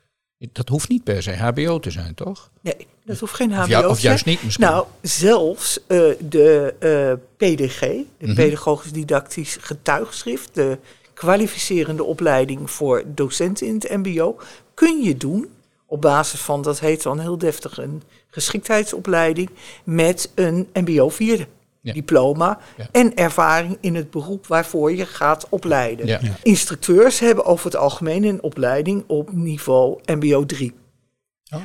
Dat 0.52 0.68
hoeft 0.68 0.88
niet 0.88 1.04
per 1.04 1.22
se 1.22 1.36
HBO 1.36 1.78
te 1.78 1.90
zijn, 1.90 2.14
toch? 2.14 2.50
Nee, 2.60 2.86
dat 3.04 3.18
hoeft 3.18 3.34
geen 3.34 3.52
HBO 3.52 3.62
Of, 3.62 3.68
ju- 3.68 3.80
te 3.82 3.88
of 3.88 3.94
zijn. 3.98 4.06
juist 4.08 4.24
niet 4.24 4.42
misschien. 4.44 4.64
Nou, 4.64 4.86
zelfs 5.02 5.78
eh, 5.86 5.98
de 6.28 6.74
eh, 6.78 7.12
PDG, 7.36 7.80
de 7.80 8.04
Mhm. 8.18 8.34
Pedagogisch 8.34 8.92
Didactisch 8.92 9.56
Getuigschrift, 9.60 10.54
de 10.54 10.78
kwalificerende 11.14 12.04
opleiding 12.04 12.70
voor 12.70 13.02
docenten 13.06 13.66
in 13.66 13.74
het 13.74 13.88
MBO, 14.04 14.36
kun 14.74 15.02
je 15.02 15.16
doen 15.16 15.48
op 15.90 16.00
basis 16.00 16.40
van, 16.40 16.62
dat 16.62 16.80
heet 16.80 17.02
dan 17.02 17.18
heel 17.18 17.38
deftig, 17.38 17.78
een 17.78 18.02
geschiktheidsopleiding 18.28 19.50
met 19.84 20.30
een 20.34 20.68
MBO 20.72 21.08
vierde. 21.08 21.46
Ja. 21.82 21.92
Diploma 21.92 22.58
Ja. 22.76 22.88
en 22.92 23.14
ervaring 23.14 23.78
in 23.80 23.94
het 23.94 24.10
beroep 24.10 24.46
waarvoor 24.46 24.92
je 24.92 25.06
gaat 25.06 25.46
opleiden. 25.48 26.06
Ja. 26.06 26.20
Instructeurs 26.42 27.18
hebben 27.18 27.44
over 27.44 27.64
het 27.64 27.76
algemeen 27.76 28.24
een 28.24 28.42
opleiding 28.42 29.04
op 29.06 29.32
niveau 29.32 29.98
MBO 30.04 30.46
3. 30.46 30.72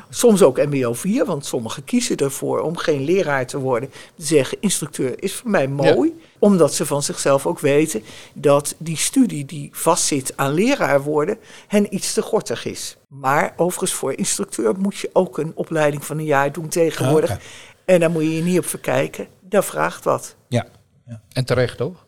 Soms 0.09 0.41
ook 0.41 0.57
MBO 0.57 0.93
4, 0.93 1.25
want 1.25 1.45
sommigen 1.45 1.83
kiezen 1.83 2.17
ervoor 2.17 2.59
om 2.59 2.77
geen 2.77 3.03
leraar 3.03 3.47
te 3.47 3.59
worden. 3.59 3.89
Te 3.89 4.23
zeggen, 4.23 4.57
instructeur 4.59 5.23
is 5.23 5.33
voor 5.33 5.49
mij 5.49 5.67
mooi. 5.67 6.13
Omdat 6.39 6.73
ze 6.73 6.85
van 6.85 7.03
zichzelf 7.03 7.45
ook 7.45 7.59
weten 7.59 8.03
dat 8.33 8.75
die 8.77 8.97
studie 8.97 9.45
die 9.45 9.69
vastzit 9.71 10.33
aan 10.35 10.53
leraar 10.53 11.01
worden, 11.01 11.37
hen 11.67 11.95
iets 11.95 12.13
te 12.13 12.21
gortig 12.21 12.65
is. 12.65 12.97
Maar 13.07 13.53
overigens 13.55 13.93
voor 13.93 14.13
instructeur 14.13 14.79
moet 14.79 14.97
je 14.97 15.09
ook 15.13 15.37
een 15.37 15.51
opleiding 15.55 16.05
van 16.05 16.17
een 16.17 16.25
jaar 16.25 16.51
doen 16.51 16.67
tegenwoordig. 16.67 17.31
Oké. 17.31 17.41
En 17.85 17.99
daar 17.99 18.11
moet 18.11 18.23
je 18.23 18.35
je 18.35 18.43
niet 18.43 18.59
op 18.59 18.65
verkijken. 18.65 19.27
Dat 19.41 19.65
vraagt 19.65 20.03
wat. 20.03 20.35
Ja. 20.47 20.67
En 21.33 21.45
terecht, 21.45 21.77
toch? 21.77 22.05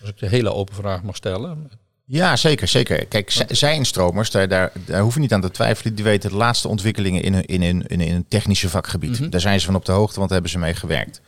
Als 0.00 0.08
ik 0.08 0.18
de 0.18 0.28
hele 0.28 0.52
open 0.52 0.74
vraag 0.74 1.02
mag 1.02 1.16
stellen. 1.16 1.70
Ja, 2.10 2.36
zeker, 2.36 2.68
zeker. 2.68 3.06
Kijk, 3.06 3.30
zij- 3.30 3.46
zijinstromers, 3.48 4.30
daar, 4.30 4.48
daar, 4.48 4.72
daar 4.74 5.00
hoef 5.00 5.14
je 5.14 5.20
niet 5.20 5.32
aan 5.32 5.40
te 5.40 5.50
twijfelen. 5.50 5.94
Die 5.94 6.04
weten 6.04 6.30
de 6.30 6.36
laatste 6.36 6.68
ontwikkelingen 6.68 7.22
in 7.22 7.34
een, 7.34 7.44
in 7.46 7.86
in 7.86 8.00
een 8.00 8.24
technische 8.28 8.68
vakgebied. 8.68 9.32
Daar 9.32 9.40
zijn 9.40 9.60
ze 9.60 9.66
van 9.66 9.74
op 9.74 9.84
de 9.84 9.92
hoogte, 9.92 10.14
want 10.18 10.30
daar 10.30 10.40
hebben 10.40 10.50
ze 10.50 10.58
mee 10.66 10.74
gewerkt. 10.74 11.20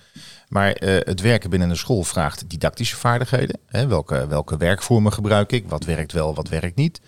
Maar 0.49 0.73
eh, 0.73 0.95
het 0.99 1.21
werken 1.21 1.51
binnen 1.51 1.71
een 1.71 1.77
school 1.77 2.03
vraagt 2.03 2.51
didactische 2.51 2.97
vaardigheden. 2.97 3.59
Hè, 3.67 3.87
welke, 3.87 4.27
welke 4.27 4.57
werkvormen 4.57 5.13
gebruik 5.13 5.53
ik? 5.53 5.69
Wat 5.69 5.85
werkt 5.85 6.13
wel, 6.13 6.35
wat 6.35 6.49
werkt 6.49 6.77
niet? 6.77 7.01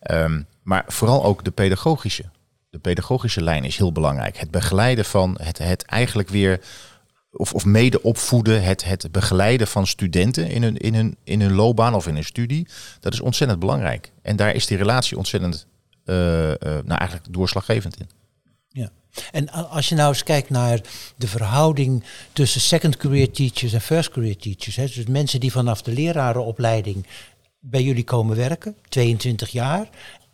Ehm, 0.00 0.42
maar 0.62 0.84
vooral 0.86 1.24
ook 1.24 1.44
de 1.44 1.50
pedagogische. 1.50 2.24
De 2.70 2.78
pedagogische 2.78 3.42
lijn 3.42 3.64
is 3.64 3.76
heel 3.76 3.92
belangrijk. 3.92 4.36
Het 4.36 4.50
begeleiden 4.50 5.04
van 5.04 5.38
het, 5.42 5.58
het 5.58 5.82
eigenlijk 5.84 6.28
weer 6.28 6.60
of, 7.38 7.54
of 7.54 7.64
mede 7.64 8.02
opvoeden, 8.02 8.62
het, 8.62 8.84
het 8.84 9.12
begeleiden 9.12 9.66
van 9.66 9.86
studenten 9.86 10.50
in 10.50 10.62
hun, 10.62 10.76
in, 10.76 11.16
in 11.24 11.52
loopbaan 11.52 11.94
of 11.94 12.06
in 12.06 12.14
hun 12.14 12.24
studie, 12.24 12.66
dat 13.00 13.12
is 13.12 13.20
ontzettend 13.20 13.60
belangrijk. 13.60 14.12
En 14.22 14.36
daar 14.36 14.54
is 14.54 14.66
die 14.66 14.76
relatie 14.76 15.16
ontzettend, 15.16 15.66
eh, 16.04 16.50
eh, 16.50 16.56
nou 16.60 16.98
eigenlijk 16.98 17.32
doorslaggevend 17.32 17.96
in. 18.00 18.08
Ja. 18.68 18.90
En 19.32 19.50
als 19.50 19.88
je 19.88 19.94
nou 19.94 20.08
eens 20.08 20.22
kijkt 20.22 20.50
naar 20.50 20.80
de 21.16 21.28
verhouding 21.28 22.04
tussen 22.32 22.60
second 22.60 22.96
career 22.96 23.30
teachers 23.30 23.72
en 23.72 23.80
first 23.80 24.10
career 24.10 24.36
teachers. 24.36 24.94
Dus 24.94 25.06
mensen 25.06 25.40
die 25.40 25.52
vanaf 25.52 25.82
de 25.82 25.92
lerarenopleiding 25.92 27.06
bij 27.60 27.82
jullie 27.82 28.04
komen 28.04 28.36
werken, 28.36 28.76
22 28.88 29.50
jaar. 29.50 29.88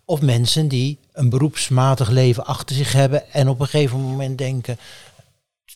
Of 0.04 0.20
mensen 0.20 0.68
die 0.68 0.98
een 1.12 1.28
beroepsmatig 1.28 2.08
leven 2.08 2.46
achter 2.46 2.76
zich 2.76 2.92
hebben 2.92 3.32
en 3.32 3.48
op 3.48 3.60
een 3.60 3.66
gegeven 3.66 4.00
moment 4.00 4.38
denken, 4.38 4.78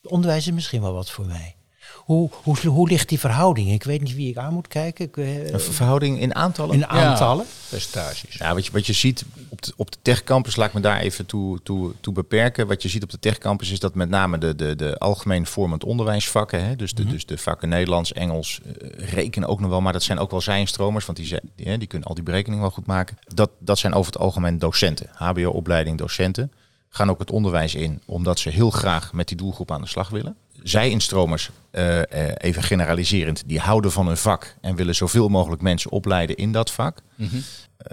het 0.02 0.10
onderwijs 0.10 0.46
is 0.46 0.52
misschien 0.52 0.80
wel 0.80 0.92
wat 0.92 1.10
voor 1.10 1.26
mij. 1.26 1.52
Hoe, 1.94 2.30
hoe, 2.42 2.56
hoe 2.66 2.88
ligt 2.88 3.08
die 3.08 3.18
verhouding? 3.18 3.70
Ik 3.72 3.82
weet 3.82 4.00
niet 4.02 4.14
wie 4.14 4.28
ik 4.28 4.36
aan 4.36 4.52
moet 4.52 4.68
kijken. 4.68 5.04
Ik, 5.04 5.16
eh, 5.16 5.38
Een 5.52 5.60
ver- 5.60 5.72
verhouding 5.72 6.20
in 6.20 6.34
aantallen? 6.34 6.74
in 6.74 6.86
aantallen. 6.86 7.46
Percentages. 7.68 8.34
Ja, 8.34 8.54
wat 8.54 8.66
je, 8.66 8.72
wat 8.72 8.86
je 8.86 8.92
ziet 8.92 9.24
op 9.48 9.62
de, 9.62 9.72
op 9.76 9.90
de 9.90 9.98
techcampus, 10.02 10.56
laat 10.56 10.68
ik 10.68 10.74
me 10.74 10.80
daar 10.80 10.98
even 11.00 11.26
toe, 11.26 11.62
toe, 11.62 11.92
toe 12.00 12.12
beperken. 12.12 12.66
Wat 12.66 12.82
je 12.82 12.88
ziet 12.88 13.02
op 13.02 13.10
de 13.10 13.18
techcampus 13.18 13.70
is 13.70 13.78
dat 13.80 13.94
met 13.94 14.08
name 14.08 14.38
de, 14.38 14.54
de, 14.54 14.76
de 14.76 14.98
algemeen 14.98 15.46
vormend 15.46 15.84
onderwijsvakken, 15.84 16.64
hè, 16.64 16.76
dus, 16.76 16.92
de, 16.94 17.04
dus 17.04 17.26
de 17.26 17.38
vakken 17.38 17.68
Nederlands, 17.68 18.12
Engels, 18.12 18.60
eh, 18.64 19.08
rekenen 19.10 19.48
ook 19.48 19.60
nog 19.60 19.70
wel, 19.70 19.80
maar 19.80 19.92
dat 19.92 20.02
zijn 20.02 20.18
ook 20.18 20.30
wel 20.30 20.40
zijnstromers, 20.40 21.06
want 21.06 21.18
die, 21.18 21.26
zijn- 21.26 21.50
die, 21.56 21.66
hè, 21.68 21.78
die 21.78 21.88
kunnen 21.88 22.08
al 22.08 22.14
die 22.14 22.24
berekeningen 22.24 22.62
wel 22.62 22.70
goed 22.72 22.86
maken. 22.86 23.18
Dat, 23.34 23.50
dat 23.58 23.78
zijn 23.78 23.94
over 23.94 24.12
het 24.12 24.20
algemeen 24.20 24.58
docenten, 24.58 25.10
HBO-opleiding 25.12 25.98
docenten. 25.98 26.52
Gaan 26.88 27.10
ook 27.10 27.18
het 27.18 27.30
onderwijs 27.30 27.74
in, 27.74 28.02
omdat 28.06 28.38
ze 28.38 28.50
heel 28.50 28.70
graag 28.70 29.12
met 29.12 29.28
die 29.28 29.36
doelgroep 29.36 29.70
aan 29.70 29.80
de 29.80 29.86
slag 29.88 30.08
willen. 30.08 30.36
Zij-instromers, 30.62 31.50
eh, 31.70 31.98
eh, 32.00 32.34
even 32.36 32.62
generaliserend, 32.62 33.42
die 33.46 33.58
houden 33.58 33.92
van 33.92 34.06
hun 34.06 34.16
vak 34.16 34.56
en 34.60 34.74
willen 34.76 34.94
zoveel 34.94 35.28
mogelijk 35.28 35.62
mensen 35.62 35.90
opleiden 35.90 36.36
in 36.36 36.52
dat 36.52 36.70
vak. 36.70 37.02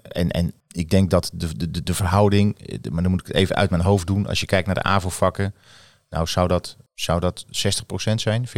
En, 0.02 0.32
en 0.32 0.54
ik 0.72 0.90
denk 0.90 1.10
dat 1.10 1.32
de, 1.34 1.70
de, 1.70 1.84
de- 1.84 1.94
verhouding, 1.94 2.60
eh, 2.60 2.92
maar 2.92 3.02
dan 3.02 3.12
moet 3.12 3.20
ik 3.22 3.28
het 3.28 3.36
even 3.36 3.56
uit 3.56 3.70
mijn 3.70 3.82
hoofd 3.82 4.08
doen. 4.08 4.28
Als 4.28 4.40
je 4.40 4.46
kijkt 4.46 4.66
naar 4.66 4.76
de 4.76 4.84
AVO-vakken, 4.84 5.56
nou 6.10 6.28
zou 6.28 6.48
dat, 6.48 6.78
zou 6.94 7.20
dat 7.20 7.46
60% 7.50 8.22
zijn, 8.22 8.48
40% 8.48 8.52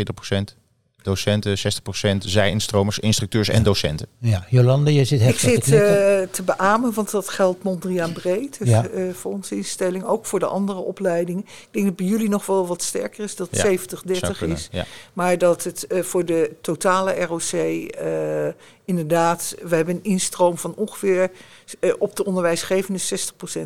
docenten, 1.07 1.57
60% 1.57 2.17
zij-instromers, 2.17 2.99
instructeurs 2.99 3.49
en 3.49 3.63
docenten. 3.63 4.07
Ja, 4.19 4.45
Jolande, 4.49 4.93
je 4.93 5.05
zit 5.05 5.19
Ik 5.19 5.25
heftig 5.25 5.59
te 5.59 5.69
zit 5.69 5.73
eh, 5.81 6.33
te 6.33 6.43
beamen, 6.45 6.93
want 6.93 7.11
dat 7.11 7.29
geldt 7.29 7.63
Mondriaan 7.63 8.13
breed. 8.13 8.59
Dus 8.59 8.69
Ja. 8.69 8.87
eh, 8.87 9.13
voor 9.13 9.31
onze 9.31 9.55
instelling, 9.55 10.03
ook 10.03 10.25
voor 10.25 10.39
de 10.39 10.45
andere 10.45 10.79
opleidingen. 10.79 11.41
Ik 11.45 11.67
denk 11.71 11.85
dat 11.85 11.95
bij 11.95 12.05
jullie 12.05 12.29
nog 12.29 12.45
wel 12.45 12.67
wat 12.67 12.81
sterker 12.83 13.23
is, 13.23 13.35
dat 13.35 13.47
Ja, 13.51 13.63
70-30 13.63 14.17
Zou 14.19 14.33
kunnen, 14.37 14.57
is. 14.57 14.67
Ja. 14.71 14.85
Maar 15.13 15.37
dat 15.37 15.63
het 15.63 15.87
eh, 15.87 16.01
voor 16.03 16.25
de 16.25 16.51
totale 16.61 17.25
ROC 17.25 17.41
eh, 17.51 18.47
inderdaad, 18.85 19.55
we 19.63 19.75
hebben 19.75 19.95
een 19.95 20.03
instroom 20.03 20.57
van 20.57 20.73
ongeveer 20.75 21.31
op 21.99 22.15
de 22.15 22.25
onderwijsgevende 22.25 22.99
60% 22.99 23.03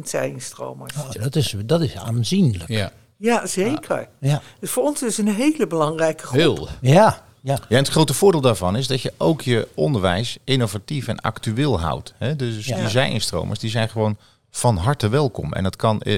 zij-instromers. 0.04 0.94
Oh, 0.96 1.12
dat, 1.24 1.36
is, 1.36 1.56
dat 1.66 1.82
is 1.82 1.96
aanzienlijk. 1.96 2.68
Ja, 2.68 2.92
Ja, 3.18 3.46
zeker. 3.48 4.08
Ja, 4.20 4.42
Dus 4.60 4.70
voor 4.72 4.84
ons 4.84 5.04
is 5.04 5.18
het 5.18 5.28
een 5.28 5.34
hele 5.34 5.68
belangrijke 5.68 6.26
groep. 6.26 6.40
heel. 6.40 6.68
ja, 6.82 7.24
ja. 7.42 7.54
Ja, 7.54 7.78
en 7.78 7.84
het 7.84 7.88
grote 7.88 8.14
voordeel 8.14 8.42
daarvan 8.42 8.76
is 8.76 8.88
dat 8.88 9.02
je 9.02 9.14
ook 9.18 9.42
je 9.42 9.68
onderwijs 9.74 10.38
innovatief 10.44 11.08
en 11.08 11.20
actueel 11.22 11.80
houdt. 11.80 12.14
Hè? 12.18 12.36
Dus 12.36 12.66
Ja. 12.66 12.76
die 12.78 12.90
zij-instromers, 12.90 13.60
die 13.60 13.70
zijn 13.70 13.90
gewoon 13.90 14.18
van 14.52 14.78
harte 14.78 15.10
welkom. 15.10 15.54
En 15.54 15.64
dat 15.64 15.76
kan 15.76 16.02
eh, 16.02 16.18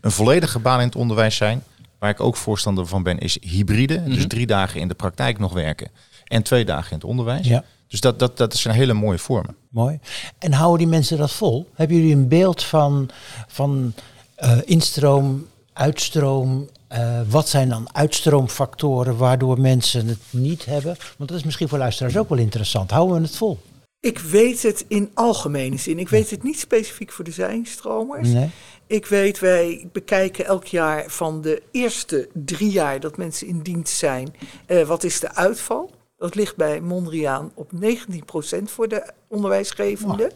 een 0.00 0.10
volledige 0.10 0.58
baan 0.58 0.80
in 0.80 0.86
het 0.86 0.96
onderwijs 0.96 1.36
zijn. 1.36 1.62
Waar 1.98 2.10
ik 2.10 2.20
ook 2.20 2.36
voorstander 2.36 2.86
van 2.86 3.02
ben, 3.02 3.18
is 3.18 3.38
hybride. 3.40 4.04
Dus 4.04 4.26
drie 4.26 4.46
dagen 4.46 4.80
in 4.80 4.88
de 4.88 4.94
praktijk 4.94 5.38
nog 5.38 5.52
werken 5.52 5.88
en 6.24 6.42
twee 6.42 6.64
dagen 6.64 6.90
in 6.90 6.96
het 6.96 7.04
onderwijs. 7.06 7.46
Ja. 7.46 7.64
Dus 7.88 8.00
dat, 8.00 8.18
dat, 8.18 8.36
dat 8.36 8.56
zijn 8.56 8.74
hele 8.74 8.92
mooie 8.92 9.18
vormen. 9.18 9.56
Mooi. 9.68 9.98
En 10.38 10.52
houden 10.52 10.78
die 10.78 10.86
mensen 10.88 11.18
dat 11.18 11.32
vol? 11.32 11.70
Hebben 11.74 11.96
jullie 11.96 12.14
een 12.14 12.28
beeld 12.28 12.62
van, 12.64 13.08
van 13.48 13.94
eh, 14.34 14.58
instroom, 14.64 15.46
uitstroom? 15.72 16.68
Eh, 16.90 17.20
wat 17.28 17.48
zijn 17.48 17.68
dan 17.68 17.88
uitstroomfactoren 17.92 19.16
waardoor 19.16 19.60
mensen 19.60 20.06
het 20.06 20.18
niet 20.30 20.64
hebben? 20.64 20.96
Want 21.16 21.30
dat 21.30 21.38
is 21.38 21.44
misschien 21.44 21.68
voor 21.68 21.78
luisteraars 21.78 22.16
ook 22.16 22.28
wel 22.28 22.38
interessant. 22.38 22.90
Houden 22.90 23.16
we 23.16 23.22
het 23.22 23.36
vol? 23.36 23.58
Ik 24.00 24.18
weet 24.18 24.62
het 24.62 24.84
in 24.88 25.10
algemene 25.14 25.76
zin. 25.76 25.98
Ik 25.98 26.08
weet 26.08 26.30
het 26.30 26.42
niet 26.42 26.58
specifiek 26.58 27.12
voor 27.12 27.24
de 27.24 27.30
zijnstromers. 27.30 28.28
Nee? 28.28 28.50
Ik 28.86 29.06
weet, 29.06 29.38
wij 29.38 29.88
bekijken 29.92 30.44
elk 30.44 30.64
jaar 30.64 31.04
van 31.10 31.40
de 31.40 31.62
eerste 31.70 32.28
drie 32.32 32.70
jaar 32.70 33.00
dat 33.00 33.16
mensen 33.16 33.46
in 33.46 33.60
dienst 33.60 33.96
zijn, 33.96 34.34
eh, 34.66 34.82
wat 34.82 35.04
is 35.04 35.20
de 35.20 35.34
uitval? 35.34 35.90
Dat 36.16 36.34
ligt 36.34 36.56
bij 36.56 36.80
Mondriaan 36.80 37.52
op 37.54 37.72
19% 37.72 38.70
voor 38.70 38.88
de 38.88 39.12
onderwijsgevende. 39.28 40.32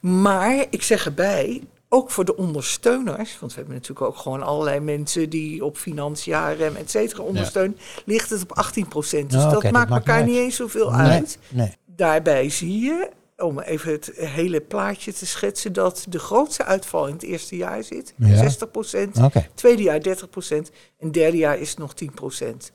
Maar 0.00 0.66
ik 0.70 0.82
zeg 0.82 1.04
erbij, 1.04 1.62
ook 1.94 2.10
voor 2.10 2.24
de 2.24 2.36
ondersteuners, 2.36 3.38
want 3.40 3.52
we 3.52 3.58
hebben 3.58 3.74
natuurlijk 3.74 4.06
ook 4.06 4.16
gewoon 4.16 4.42
allerlei 4.42 4.80
mensen 4.80 5.30
die 5.30 5.64
op 5.64 5.76
financiën, 5.76 6.34
et 6.76 6.90
cetera 6.90 7.22
ondersteunen, 7.22 7.78
ligt 8.04 8.30
het 8.30 8.42
op 8.42 8.64
18%. 8.74 9.26
Dus 9.26 9.44
Oh, 9.44 9.50
dat 9.52 9.70
maakt 9.70 9.90
elkaar 9.90 10.24
niet 10.24 10.36
eens 10.36 10.56
zoveel 10.56 10.90
Nee, 10.90 11.10
uit. 11.10 11.38
nee. 11.48 11.74
Daarbij 11.86 12.50
zie 12.50 12.78
je, 12.80 13.10
om 13.36 13.60
even 13.60 13.92
het 13.92 14.10
hele 14.14 14.60
plaatje 14.60 15.12
te 15.12 15.26
schetsen, 15.26 15.72
dat 15.72 16.06
de 16.08 16.18
grootste 16.18 16.64
uitval 16.64 17.06
in 17.06 17.12
het 17.14 17.22
eerste 17.22 17.56
jaar 17.56 17.82
zit, 17.84 18.14
Ja. 18.16 18.36
60%. 18.36 19.22
Oké. 19.22 19.46
Tweede 19.54 19.82
jaar 19.82 20.00
30% 20.00 20.70
en 20.98 21.12
derde 21.12 21.36
jaar 21.36 21.58
is 21.58 21.68
het 21.70 21.78
nog 21.78 21.94
10%. 21.94 22.72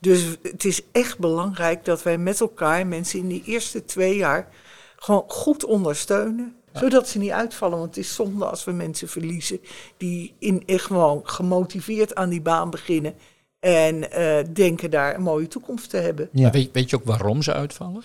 Dus 0.00 0.24
het 0.42 0.64
is 0.64 0.82
echt 0.92 1.18
belangrijk 1.18 1.84
dat 1.84 2.02
wij 2.02 2.18
met 2.18 2.40
elkaar 2.40 2.86
mensen 2.86 3.18
in 3.18 3.28
die 3.28 3.42
eerste 3.46 3.84
twee 3.84 4.16
jaar 4.16 4.48
gewoon 4.96 5.24
goed 5.26 5.64
ondersteunen. 5.64 6.56
Zodat 6.72 7.08
ze 7.08 7.18
niet 7.18 7.30
uitvallen, 7.30 7.78
want 7.78 7.94
het 7.96 8.04
is 8.04 8.14
zonde 8.14 8.44
als 8.44 8.64
we 8.64 8.72
mensen 8.72 9.08
verliezen 9.08 9.60
die 9.96 10.34
in, 10.38 10.62
echt 10.66 10.84
gewoon 10.84 11.20
gemotiveerd 11.24 12.14
aan 12.14 12.28
die 12.28 12.40
baan 12.40 12.70
beginnen 12.70 13.14
en 13.60 14.10
eh, 14.10 14.44
denken 14.52 14.90
daar 14.90 15.14
een 15.14 15.22
mooie 15.22 15.48
toekomst 15.48 15.90
te 15.90 15.96
hebben. 15.96 16.28
Ja. 16.32 16.50
Weet, 16.50 16.70
weet 16.72 16.90
je 16.90 16.96
ook 16.96 17.04
waarom 17.04 17.42
ze 17.42 17.52
uitvallen? 17.52 18.02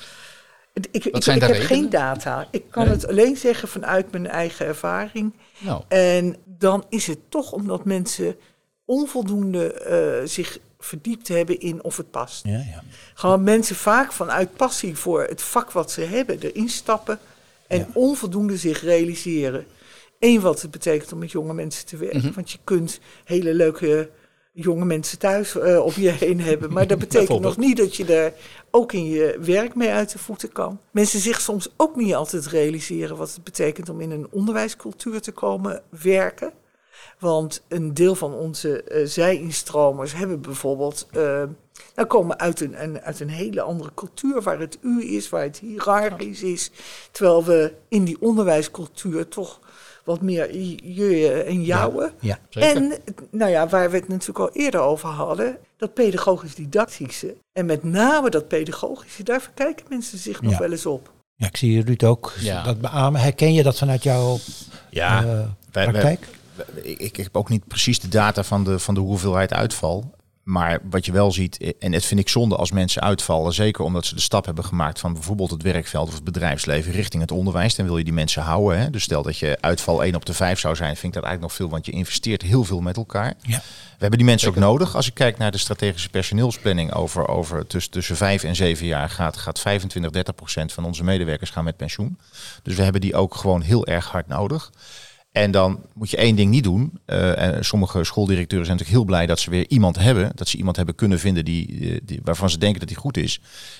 Ik, 0.73 0.87
ik, 0.91 1.05
ik, 1.05 1.23
zijn 1.23 1.35
ik 1.37 1.41
de 1.41 1.47
heb 1.47 1.57
redenen? 1.61 1.81
geen 1.81 1.89
data. 1.89 2.47
Ik 2.51 2.63
kan 2.69 2.83
Nee. 2.83 2.93
het 2.93 3.07
alleen 3.07 3.37
zeggen 3.37 3.67
vanuit 3.67 4.11
mijn 4.11 4.27
eigen 4.27 4.65
ervaring. 4.65 5.33
Nou, 5.57 5.81
En 5.87 6.35
dan 6.45 6.85
is 6.89 7.07
het 7.07 7.19
toch 7.29 7.51
omdat 7.51 7.85
mensen 7.85 8.35
onvoldoende 8.85 9.73
eh, 9.73 10.27
zich 10.27 10.59
verdiept 10.79 11.27
hebben 11.27 11.59
in 11.59 11.83
of 11.83 11.97
het 11.97 12.11
past. 12.11 12.43
Ja, 12.45 12.51
ja. 12.57 12.83
Gewoon 13.13 13.43
mensen 13.43 13.75
vaak 13.75 14.11
vanuit 14.11 14.55
passie 14.55 14.95
voor 14.97 15.23
het 15.23 15.41
vak 15.41 15.71
wat 15.71 15.91
ze 15.91 16.01
hebben 16.01 16.39
erin 16.39 16.69
stappen 16.69 17.19
en 17.67 17.77
Ja. 17.77 17.87
onvoldoende 17.93 18.57
zich 18.57 18.81
realiseren. 18.81 19.65
Eén, 20.19 20.41
wat 20.41 20.61
het 20.61 20.71
betekent 20.71 21.13
om 21.13 21.19
met 21.19 21.31
jonge 21.31 21.53
mensen 21.53 21.85
te 21.85 21.97
werken. 21.97 22.17
Mhm. 22.25 22.33
Want 22.33 22.51
je 22.51 22.57
kunt 22.63 22.99
hele 23.23 23.53
leuke 23.53 24.09
jonge 24.53 24.85
mensen 24.85 25.19
thuis 25.19 25.55
uh, 25.55 25.79
om 25.79 25.91
je 25.95 26.09
heen 26.09 26.41
hebben. 26.41 26.73
Maar 26.73 26.87
dat 26.87 26.99
betekent 27.07 27.39
nog 27.41 27.57
niet 27.57 27.77
dat 27.77 27.95
je 27.95 28.05
daar 28.05 28.33
ook 28.71 28.93
in 28.93 29.05
je 29.05 29.37
werk 29.41 29.75
mee 29.75 29.89
uit 29.89 30.11
de 30.11 30.19
voeten 30.19 30.51
kan. 30.51 30.79
Mensen 30.91 31.19
zich 31.19 31.41
soms 31.41 31.69
ook 31.77 31.95
niet 31.95 32.13
altijd 32.13 32.45
realiseren 32.45 33.17
wat 33.17 33.33
het 33.33 33.43
betekent 33.43 33.89
om 33.89 34.01
in 34.01 34.11
een 34.11 34.27
onderwijscultuur 34.31 35.21
te 35.21 35.31
komen 35.31 35.81
werken. 36.01 36.53
Want 37.19 37.61
een 37.67 37.93
deel 37.93 38.15
van 38.15 38.33
onze 38.33 38.83
uh, 38.91 39.07
zij-instromers 39.07 40.13
hebben 40.13 40.41
bijvoorbeeld. 40.41 41.07
Uh, 41.15 41.43
nou 41.95 42.07
komen 42.07 42.39
uit 42.39 42.61
een, 42.61 42.83
een, 42.83 43.01
uit 43.01 43.19
een 43.19 43.29
hele 43.29 43.61
andere 43.61 43.91
cultuur 43.95 44.41
waar 44.41 44.59
het 44.59 44.77
u 44.81 45.03
is, 45.15 45.29
waar 45.29 45.43
het 45.43 45.59
hiërarchisch 45.59 46.41
is. 46.43 46.71
Terwijl 47.11 47.43
we 47.43 47.73
in 47.89 48.03
die 48.03 48.17
onderwijscultuur 48.21 49.27
toch 49.27 49.59
wat 50.03 50.21
meer 50.21 50.55
je 50.83 51.31
en 51.47 51.63
jouwen. 51.63 52.11
Ja, 52.19 52.39
ja 52.49 52.61
en 52.73 52.93
nou 53.31 53.51
ja, 53.51 53.67
waar 53.67 53.89
we 53.91 53.97
het 53.97 54.07
natuurlijk 54.07 54.39
al 54.39 54.51
eerder 54.51 54.79
over 54.79 55.09
hadden, 55.09 55.57
dat 55.77 55.93
pedagogisch-didactische. 55.93 57.35
En 57.53 57.65
met 57.65 57.83
name 57.83 58.29
dat 58.29 58.47
pedagogische, 58.47 59.23
daar 59.23 59.41
verkijken 59.41 59.85
mensen 59.89 60.17
zich 60.17 60.41
nog 60.41 60.51
Ja. 60.51 60.57
wel 60.59 60.71
eens 60.71 60.85
op. 60.85 61.11
Ja, 61.35 61.47
ik 61.47 61.57
zie 61.57 61.83
Ruud 61.83 62.03
ook 62.03 62.33
Ja. 62.39 62.63
dat 62.63 62.81
beamen. 62.81 63.21
Herken 63.21 63.53
je 63.53 63.63
dat 63.63 63.77
vanuit 63.77 64.03
jouw 64.03 64.37
Ja, 64.89 65.17
eh, 65.19 65.25
wij- 65.25 65.45
wij- 65.71 65.85
praktijk? 65.91 66.27
Ik, 66.81 66.99
ik 66.99 67.15
heb 67.15 67.35
ook 67.35 67.49
niet 67.49 67.67
precies 67.67 67.99
de 67.99 68.07
data 68.07 68.43
van 68.43 68.63
de, 68.63 68.79
van 68.79 68.93
de 68.93 68.99
hoeveelheid 68.99 69.53
uitval. 69.53 70.15
Maar 70.47 70.79
wat 70.89 71.05
je 71.05 71.11
wel 71.11 71.31
ziet, 71.31 71.73
en 71.79 71.93
het 71.93 72.05
vind 72.05 72.19
ik 72.19 72.29
zonde 72.29 72.55
als 72.55 72.71
mensen 72.71 73.01
uitvallen, 73.01 73.53
zeker 73.53 73.83
omdat 73.83 74.05
ze 74.05 74.15
de 74.15 74.21
stap 74.21 74.45
hebben 74.45 74.65
gemaakt 74.65 74.99
van 74.99 75.13
bijvoorbeeld 75.13 75.51
het 75.51 75.61
werkveld 75.61 76.07
of 76.07 76.13
het 76.13 76.23
bedrijfsleven 76.23 76.91
richting 76.91 77.21
het 77.21 77.31
onderwijs, 77.31 77.75
dan 77.75 77.85
wil 77.85 77.97
je 77.97 78.03
die 78.03 78.13
mensen 78.13 78.41
houden. 78.41 78.79
Hè? 78.79 78.89
Dus 78.89 79.03
stel 79.03 79.21
dat 79.21 79.37
je 79.37 79.57
uitval 79.61 80.03
1 80.03 80.15
op 80.15 80.25
de 80.25 80.33
5 80.33 80.59
zou 80.59 80.75
zijn, 80.75 80.95
vind 80.95 81.15
ik 81.15 81.21
dat 81.21 81.23
eigenlijk 81.23 81.41
nog 81.41 81.53
veel, 81.53 81.69
want 81.69 81.85
je 81.85 81.91
investeert 81.91 82.41
heel 82.41 82.63
veel 82.63 82.81
met 82.81 82.97
elkaar. 82.97 83.33
Ja. 83.41 83.57
We 83.57 84.03
hebben 84.03 84.17
die 84.17 84.27
mensen 84.27 84.49
ook 84.49 84.55
nodig. 84.55 84.95
Als 84.95 85.07
ik 85.07 85.13
kijk 85.13 85.37
naar 85.37 85.51
de 85.51 85.57
strategische 85.57 86.09
personeelsplanning 86.09 86.93
over, 86.93 87.27
over 87.27 87.67
tussen, 87.67 87.91
tussen 87.91 88.15
5 88.15 88.43
en 88.43 88.55
7 88.55 88.85
jaar, 88.85 89.09
gaat, 89.09 89.37
gaat 89.37 89.59
25, 89.59 90.11
30 90.11 90.35
procent 90.35 90.73
van 90.73 90.85
onze 90.85 91.03
medewerkers 91.03 91.49
gaan 91.49 91.63
met 91.63 91.77
pensioen. 91.77 92.17
Dus 92.63 92.75
we 92.75 92.83
hebben 92.83 93.01
die 93.01 93.15
ook 93.15 93.35
gewoon 93.35 93.61
heel 93.61 93.85
erg 93.85 94.11
hard 94.11 94.27
nodig. 94.27 94.71
En 95.37 95.51
dan 95.51 95.79
moet 95.93 96.09
je 96.09 96.17
één 96.17 96.35
ding 96.35 96.51
niet 96.51 96.63
doen. 96.63 96.99
Eh, 97.05 97.41
en 97.41 97.65
sommige 97.65 98.03
schooldirecteuren 98.03 98.65
zijn 98.65 98.77
natuurlijk 98.77 99.05
heel 99.05 99.15
blij 99.15 99.25
dat 99.25 99.39
ze 99.39 99.49
weer 99.49 99.65
iemand 99.67 99.97
hebben. 99.97 100.31
Dat 100.35 100.47
ze 100.47 100.57
iemand 100.57 100.75
hebben 100.75 100.95
kunnen 100.95 101.19
vinden 101.19 101.45
die, 101.45 101.91
eh, 101.91 101.99
die, 102.03 102.19
waarvan 102.23 102.49
ze 102.49 102.57
denken 102.57 102.79
dat 102.79 102.87
die 102.87 102.97
goed 102.97 103.17
is. 103.17 103.39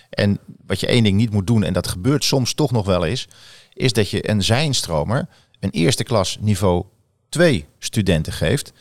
En 0.10 0.40
wat 0.66 0.80
je 0.80 0.88
één 0.88 1.04
ding 1.04 1.18
niet 1.18 1.32
moet 1.32 1.48
doen, 1.48 1.64
en 1.64 1.74
dat 1.74 1.88
gebeurt 1.88 2.24
soms 2.24 2.54
toch 2.54 2.72
nog 2.72 2.86
wel 2.86 3.06
eens, 3.06 3.28
is 3.74 3.94
dat 3.94 4.10
je 4.10 4.30
een 4.30 4.44
zijnstromer 4.44 5.28
een 5.60 5.70
eerste 5.70 6.04
klas 6.04 6.38
niveau 6.40 6.84
2 7.30 7.66
studenten 7.80 8.34
geeft. 8.34 8.74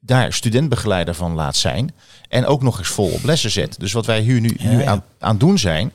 Daar 0.00 0.32
studentbegeleider 0.32 1.14
van 1.14 1.34
laat 1.34 1.56
zijn. 1.56 1.94
En 2.28 2.46
ook 2.46 2.62
nog 2.62 2.78
eens 2.78 2.88
vol 2.88 3.10
op 3.10 3.24
lessen 3.24 3.50
zet. 3.50 3.80
Dus 3.80 3.92
wat 3.92 4.06
wij 4.06 4.20
hier 4.20 4.40
nu, 4.40 4.56
nu 4.58 4.82
aan, 4.82 5.04
aan 5.18 5.38
doen 5.38 5.58
zijn, 5.58 5.92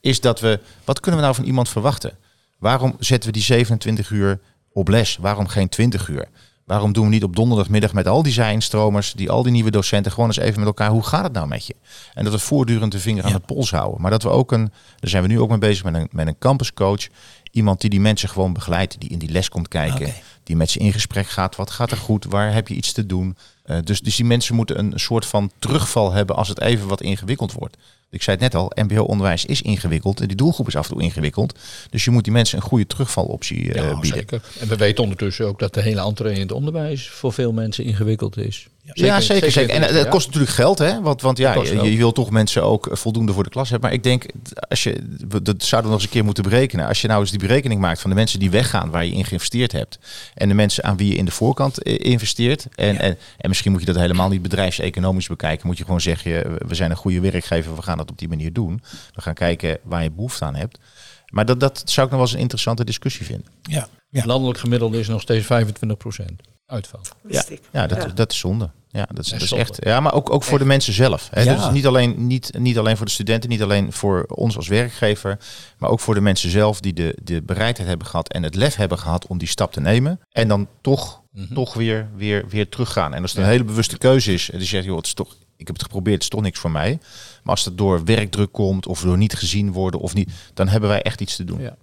is 0.00 0.20
dat 0.20 0.40
we. 0.40 0.60
Wat 0.84 1.00
kunnen 1.00 1.20
we 1.20 1.26
nou 1.26 1.36
van 1.36 1.46
iemand 1.46 1.68
verwachten? 1.68 2.16
Waarom 2.58 2.96
zetten 2.98 3.28
we 3.28 3.34
die 3.34 3.44
27 3.44 4.10
uur 4.10 4.40
op 4.72 4.88
les? 4.88 5.16
Waarom 5.16 5.46
geen 5.46 5.68
20 5.68 6.08
uur? 6.08 6.28
Waarom 6.68 6.92
doen 6.92 7.04
we 7.04 7.10
niet 7.10 7.24
op 7.24 7.36
donderdagmiddag 7.36 7.92
met 7.92 8.08
al 8.08 8.22
die 8.22 8.32
zijnstromers, 8.32 9.12
die 9.12 9.30
al 9.30 9.42
die 9.42 9.52
nieuwe 9.52 9.70
docenten, 9.70 10.12
gewoon 10.12 10.28
eens 10.28 10.38
even 10.38 10.58
met 10.58 10.66
elkaar, 10.66 10.90
hoe 10.90 11.02
gaat 11.02 11.22
het 11.22 11.32
nou 11.32 11.48
met 11.48 11.66
je? 11.66 11.76
En 12.14 12.24
dat 12.24 12.32
we 12.32 12.38
voortdurend 12.38 12.92
de 12.92 12.98
vinger 12.98 13.24
aan 13.24 13.32
de 13.32 13.38
pols 13.38 13.70
houden. 13.70 14.00
Maar 14.00 14.10
dat 14.10 14.22
we 14.22 14.28
ook 14.28 14.52
een, 14.52 14.72
daar 15.00 15.10
zijn 15.10 15.22
we 15.22 15.28
nu 15.28 15.40
ook 15.40 15.48
mee 15.48 15.58
bezig 15.58 15.84
met 15.84 15.94
een, 15.94 16.08
met 16.10 16.26
een 16.26 16.38
campuscoach. 16.38 17.06
Iemand 17.50 17.80
die 17.80 17.90
die 17.90 18.00
mensen 18.00 18.28
gewoon 18.28 18.52
begeleidt, 18.52 19.00
die 19.00 19.10
in 19.10 19.18
die 19.18 19.30
les 19.30 19.48
komt 19.48 19.68
kijken, 19.68 20.12
die 20.42 20.56
met 20.56 20.70
ze 20.70 20.78
in 20.78 20.92
gesprek 20.92 21.28
gaat. 21.28 21.56
Wat 21.56 21.70
gaat 21.70 21.90
er 21.90 21.96
goed? 21.96 22.24
Waar 22.24 22.52
heb 22.52 22.68
je 22.68 22.74
iets 22.74 22.92
te 22.92 23.06
doen? 23.06 23.36
Eh, 23.62 23.76
dus, 23.84 24.00
dus 24.00 24.16
die 24.16 24.24
mensen 24.24 24.54
moeten 24.54 24.78
een 24.78 24.92
soort 24.94 25.26
van 25.26 25.50
terugval 25.58 26.12
hebben 26.12 26.36
als 26.36 26.48
het 26.48 26.60
even 26.60 26.88
wat 26.88 27.00
ingewikkeld 27.00 27.52
wordt. 27.52 27.76
Ik 28.10 28.22
zei 28.22 28.36
het 28.36 28.52
net 28.52 28.62
al, 28.62 28.72
mbo-onderwijs 28.74 29.44
is 29.44 29.62
ingewikkeld. 29.62 30.20
en 30.20 30.26
Die 30.26 30.36
doelgroep 30.36 30.66
is 30.66 30.76
af 30.76 30.88
en 30.88 30.92
toe 30.94 31.02
ingewikkeld. 31.02 31.58
Dus 31.90 32.04
je 32.04 32.10
moet 32.10 32.24
die 32.24 32.32
mensen 32.32 32.56
een 32.58 32.64
goede 32.64 32.86
terugvaloptie 32.86 33.72
eh, 33.72 33.82
Ja, 33.82 34.00
bieden. 34.00 34.18
zeker. 34.18 34.42
En 34.60 34.68
we 34.68 34.76
weten 34.76 35.02
ondertussen 35.02 35.46
ook 35.46 35.58
dat 35.58 35.74
de 35.74 35.82
hele 35.82 36.00
entree 36.00 36.34
in 36.34 36.40
het 36.40 36.52
onderwijs 36.52 37.08
voor 37.08 37.32
veel 37.32 37.52
mensen 37.52 37.84
ingewikkeld 37.84 38.36
is. 38.36 38.68
ja, 38.92 39.20
zeker. 39.20 39.50
zeker. 39.50 39.74
En 39.74 39.82
het 39.82 39.94
het 39.94 40.08
kost 40.08 40.26
natuurlijk 40.26 40.52
geld, 40.52 40.78
hè? 40.78 41.00
Want, 41.00 41.22
want 41.22 41.38
ja, 41.38 41.52
je, 41.62 41.96
wil 41.96 42.12
toch 42.12 42.30
mensen 42.30 42.62
ook 42.62 42.88
voldoende 42.92 43.32
voor 43.32 43.44
de 43.44 43.50
klas 43.50 43.70
hebben. 43.70 43.88
Maar 43.88 43.98
ik 43.98 44.04
denk, 44.04 44.24
als 44.68 44.82
je, 44.82 44.96
dat 45.42 45.62
zouden 45.62 45.68
we 45.68 45.82
nog 45.82 45.92
eens 45.92 46.02
een 46.02 46.08
keer 46.08 46.24
moeten 46.24 46.42
berekenen. 46.42 46.86
Als 46.86 47.00
je 47.00 47.08
nou 47.08 47.20
eens 47.20 47.30
die 47.30 47.38
berekening 47.38 47.80
maakt 47.80 48.00
van 48.00 48.10
de 48.10 48.16
mensen 48.16 48.38
die 48.38 48.50
weggaan 48.50 48.90
waar 48.90 49.04
je 49.04 49.12
in 49.12 49.24
geïnvesteerd 49.24 49.72
hebt. 49.72 49.98
En 50.34 50.48
de 50.48 50.54
mensen 50.54 50.84
aan 50.84 50.96
wie 50.96 51.08
je 51.08 51.16
in 51.16 51.24
de 51.24 51.30
voorkant 51.30 51.82
eh, 51.82 51.98
investeert. 51.98 52.66
En, 52.74 52.98
en, 52.98 53.18
en 53.38 53.48
misschien 53.48 53.70
moet 53.72 53.80
je 53.80 53.86
dat 53.86 53.96
helemaal 53.96 54.28
niet 54.28 54.42
bedrijfseconomisch 54.42 55.28
bekijken. 55.28 55.66
Moet 55.66 55.78
je 55.78 55.84
gewoon 55.84 56.00
zeggen, 56.00 56.58
we 56.68 56.74
zijn 56.74 56.90
een 56.90 56.96
goede 56.96 57.20
werkgever, 57.20 57.74
we 57.76 57.82
gaan 57.82 57.97
dat 57.98 58.10
op 58.10 58.18
die 58.18 58.28
manier 58.28 58.52
doen. 58.52 58.82
We 59.14 59.20
gaan 59.20 59.34
kijken 59.34 59.78
waar 59.82 60.02
je 60.02 60.10
behoefte 60.10 60.44
aan 60.44 60.54
hebt. 60.54 60.78
Maar 61.26 61.46
dat, 61.46 61.60
dat 61.60 61.82
zou 61.84 62.06
ik 62.06 62.12
nog 62.12 62.20
wel 62.20 62.20
eens 62.20 62.32
een 62.32 62.38
interessante 62.42 62.84
discussie 62.84 63.26
vinden. 63.26 63.46
Ja. 63.62 63.88
Ja. 64.10 64.24
Landelijk 64.26 64.58
gemiddelde 64.58 64.98
is 64.98 65.08
nog 65.08 65.20
steeds 65.20 65.44
25% 65.44 66.24
uitval. 66.66 67.00
Ik. 67.26 67.60
Ja, 67.72 67.86
dat, 67.86 68.02
Ja. 68.02 68.08
dat 68.08 68.32
is 68.32 68.38
zonde. 68.38 68.70
Ja, 68.90 69.06
dat 69.14 69.24
is, 69.24 69.30
Ja, 69.30 69.38
dat 69.38 69.42
is 69.42 69.52
echt. 69.52 69.76
Ja, 69.84 70.00
maar 70.00 70.12
ook, 70.12 70.30
ook 70.30 70.42
voor 70.44 70.58
de 70.58 70.64
mensen 70.64 70.92
zelf. 70.92 71.28
Hè. 71.32 71.42
Ja. 71.42 71.54
Dus 71.54 71.70
niet 71.70 71.86
alleen, 71.86 72.26
niet, 72.26 72.58
niet 72.58 72.78
alleen 72.78 72.96
voor 72.96 73.06
de 73.06 73.12
studenten, 73.12 73.50
niet 73.50 73.62
alleen 73.62 73.92
voor 73.92 74.24
ons 74.28 74.56
als 74.56 74.68
werkgever, 74.68 75.38
maar 75.78 75.90
ook 75.90 76.00
voor 76.00 76.14
de 76.14 76.20
mensen 76.20 76.50
zelf 76.50 76.80
die 76.80 76.92
de, 76.92 77.16
de 77.22 77.42
bereidheid 77.42 77.88
hebben 77.88 78.06
gehad 78.06 78.32
en 78.32 78.42
het 78.42 78.54
lef 78.54 78.74
hebben 78.74 78.98
gehad 78.98 79.26
om 79.26 79.38
die 79.38 79.48
stap 79.48 79.72
te 79.72 79.80
nemen. 79.80 80.20
En 80.30 80.48
dan 80.48 80.68
toch, 80.80 81.22
Mhm. 81.32 81.54
toch 81.54 81.74
weer, 81.74 82.08
weer, 82.16 82.44
weer 82.48 82.68
teruggaan. 82.68 83.14
En 83.14 83.22
als 83.22 83.32
het 83.32 83.40
een 83.42 83.48
hele 83.48 83.64
bewuste 83.64 83.98
keuze 83.98 84.32
is, 84.32 84.50
en 84.50 84.58
die 84.58 84.66
zegt, 84.66 84.84
joh, 84.84 84.96
het 84.96 85.06
is 85.06 85.14
toch, 85.14 85.36
ik 85.58 85.66
heb 85.66 85.76
het 85.76 85.84
geprobeerd, 85.84 86.14
het 86.14 86.22
is 86.22 86.28
toch 86.28 86.42
niks 86.42 86.58
voor 86.58 86.70
mij. 86.70 86.98
Maar 87.42 87.54
als 87.54 87.64
het 87.64 87.78
door 87.78 88.04
werkdruk 88.04 88.52
komt 88.52 88.86
of 88.86 89.00
door 89.00 89.16
niet 89.16 89.34
gezien 89.34 89.72
worden 89.72 90.00
of 90.00 90.14
niet, 90.14 90.30
dan 90.54 90.68
hebben 90.68 90.88
wij 90.88 91.02
echt 91.02 91.20
iets 91.20 91.36
te 91.36 91.44
doen. 91.44 91.60
Ja. 91.60 91.76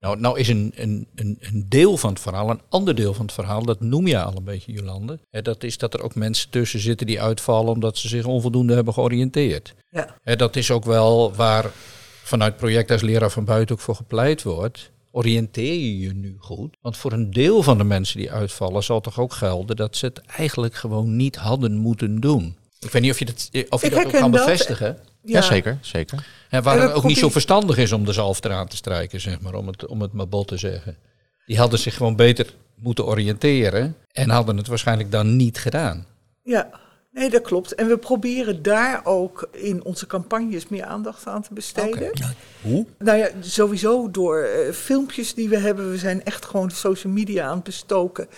Nou, 0.00 0.20
nou 0.20 0.38
is 0.38 0.48
een, 0.48 0.72
een, 0.74 1.06
een, 1.14 1.38
een 1.40 1.66
deel 1.68 1.96
van 1.96 2.10
het 2.10 2.20
verhaal, 2.20 2.50
een 2.50 2.60
ander 2.68 2.94
deel 2.94 3.14
van 3.14 3.24
het 3.24 3.34
verhaal, 3.34 3.62
dat 3.62 3.80
noem 3.80 4.06
je 4.06 4.22
al 4.22 4.36
een 4.36 4.44
beetje, 4.44 4.72
Jolande. 4.72 5.18
Hè, 5.30 5.42
dat 5.42 5.62
is 5.62 5.78
dat 5.78 5.94
er 5.94 6.02
ook 6.02 6.14
mensen 6.14 6.50
tussen 6.50 6.80
zitten 6.80 7.06
die 7.06 7.22
uitvallen 7.22 7.72
omdat 7.72 7.98
ze 7.98 8.08
zich 8.08 8.24
onvoldoende 8.24 8.74
hebben 8.74 8.94
georiënteerd. 8.94 9.74
Ja. 9.90 10.16
Hè, 10.22 10.36
dat 10.36 10.56
is 10.56 10.70
ook 10.70 10.84
wel 10.84 11.34
waar 11.34 11.70
vanuit 12.22 12.50
het 12.50 12.60
project 12.60 12.90
als 12.90 13.02
leraar 13.02 13.30
van 13.30 13.44
buiten 13.44 13.74
ook 13.74 13.80
voor 13.80 13.94
gepleit 13.94 14.42
wordt. 14.42 14.90
Oriënteer 15.10 15.72
je 15.72 15.98
je 15.98 16.14
nu 16.14 16.36
goed? 16.38 16.76
Want 16.80 16.96
voor 16.96 17.12
een 17.12 17.30
deel 17.30 17.62
van 17.62 17.78
de 17.78 17.84
mensen 17.84 18.18
die 18.18 18.32
uitvallen 18.32 18.82
zal 18.82 19.00
toch 19.00 19.20
ook 19.20 19.32
gelden 19.32 19.76
dat 19.76 19.96
ze 19.96 20.06
het 20.06 20.18
eigenlijk 20.18 20.74
gewoon 20.74 21.16
niet 21.16 21.36
hadden 21.36 21.76
moeten 21.76 22.20
doen. 22.20 22.56
Ik 22.80 22.90
weet 22.90 23.02
niet 23.02 23.10
of 23.10 23.18
je 23.18 23.24
dat, 23.24 23.50
of 23.68 23.80
je 23.80 23.86
Ik 23.86 23.94
dat 23.94 24.04
ook 24.04 24.12
kan 24.12 24.30
dat. 24.30 24.44
bevestigen. 24.44 24.98
Ja, 25.22 25.42
zeker, 25.42 25.78
zeker. 25.80 26.26
En 26.48 26.62
waar 26.62 26.74
En 26.76 26.80
het 26.82 26.90
we 26.90 26.96
ook 26.96 27.04
niet 27.04 27.18
zo 27.18 27.28
verstandig 27.28 27.76
is 27.76 27.92
om 27.92 28.04
de 28.04 28.12
zalf 28.12 28.44
eraan 28.44 28.68
te 28.68 28.76
strijken, 28.76 29.20
zeg 29.20 29.40
maar, 29.40 29.54
om 29.54 29.66
het, 29.66 29.86
om 29.86 30.00
het 30.00 30.12
maar 30.12 30.28
bot 30.28 30.48
te 30.48 30.56
zeggen. 30.56 30.96
Die 31.46 31.58
hadden 31.58 31.78
zich 31.78 31.94
gewoon 31.96 32.16
beter 32.16 32.54
moeten 32.74 33.06
oriënteren 33.06 33.96
en 34.12 34.30
hadden 34.30 34.56
het 34.56 34.66
waarschijnlijk 34.66 35.10
dan 35.10 35.36
niet 35.36 35.58
gedaan. 35.58 36.06
Ja, 36.42 36.70
nee, 37.12 37.30
dat 37.30 37.42
klopt. 37.42 37.74
En 37.74 37.88
we 37.88 37.96
proberen 37.98 38.62
daar 38.62 39.00
ook 39.04 39.48
in 39.52 39.84
onze 39.84 40.06
campagnes 40.06 40.68
meer 40.68 40.84
aandacht 40.84 41.26
aan 41.26 41.42
te 41.42 41.54
besteden. 41.54 42.10
Hoe? 42.62 42.86
Nou 42.98 43.18
ja, 43.18 43.28
sowieso 43.40 44.10
door 44.10 44.38
eh, 44.42 44.72
filmpjes 44.72 45.34
die 45.34 45.48
we 45.48 45.58
hebben. 45.58 45.90
We 45.90 45.98
zijn 45.98 46.24
echt 46.24 46.44
gewoon 46.44 46.70
social 46.70 47.12
media 47.12 47.46
aan 47.46 47.54
het 47.54 47.64
bestoken. 47.64 48.28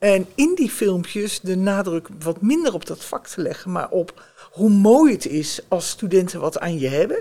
En 0.00 0.26
in 0.34 0.52
die 0.54 0.70
filmpjes 0.70 1.40
de 1.40 1.56
nadruk 1.56 2.08
wat 2.18 2.40
minder 2.42 2.74
op 2.74 2.86
dat 2.86 3.04
vak 3.04 3.26
te 3.26 3.40
leggen, 3.42 3.72
maar 3.72 3.90
op 3.90 4.22
hoe 4.50 4.70
mooi 4.70 5.12
het 5.12 5.26
is 5.26 5.60
als 5.68 5.88
studenten 5.88 6.40
wat 6.40 6.58
aan 6.58 6.78
je 6.78 6.88
hebben. 6.88 7.18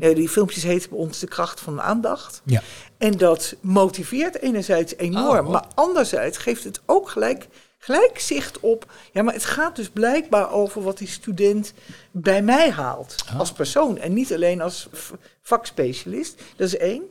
Eh, 0.00 0.14
die 0.14 0.28
filmpjes 0.28 0.62
heten 0.62 0.90
bij 0.90 0.98
ons 0.98 1.18
de 1.18 1.26
kracht 1.26 1.60
van 1.60 1.74
de 1.74 1.80
aandacht. 1.80 2.42
Ja. 2.44 2.62
En 2.98 3.12
dat 3.18 3.54
motiveert 3.60 4.38
enerzijds 4.40 4.96
enorm, 4.96 5.46
Oh. 5.46 5.52
maar 5.52 5.64
anderzijds 5.74 6.38
geeft 6.38 6.64
het 6.64 6.80
ook 6.86 7.08
gelijk, 7.08 7.46
gelijk 7.78 8.18
zicht 8.18 8.60
op. 8.60 8.92
Ja, 9.12 9.22
maar 9.22 9.34
het 9.34 9.44
gaat 9.44 9.76
dus 9.76 9.88
blijkbaar 9.88 10.52
over 10.52 10.82
wat 10.82 10.98
die 10.98 11.08
student 11.08 11.72
bij 12.10 12.42
mij 12.42 12.70
haalt 12.70 13.14
Ah. 13.28 13.38
als 13.38 13.52
persoon 13.52 13.98
en 13.98 14.12
niet 14.12 14.32
alleen 14.32 14.60
als 14.60 14.88
vakspecialist. 15.42 16.42
Dat 16.56 16.66
is 16.66 16.76
één. 16.76 17.02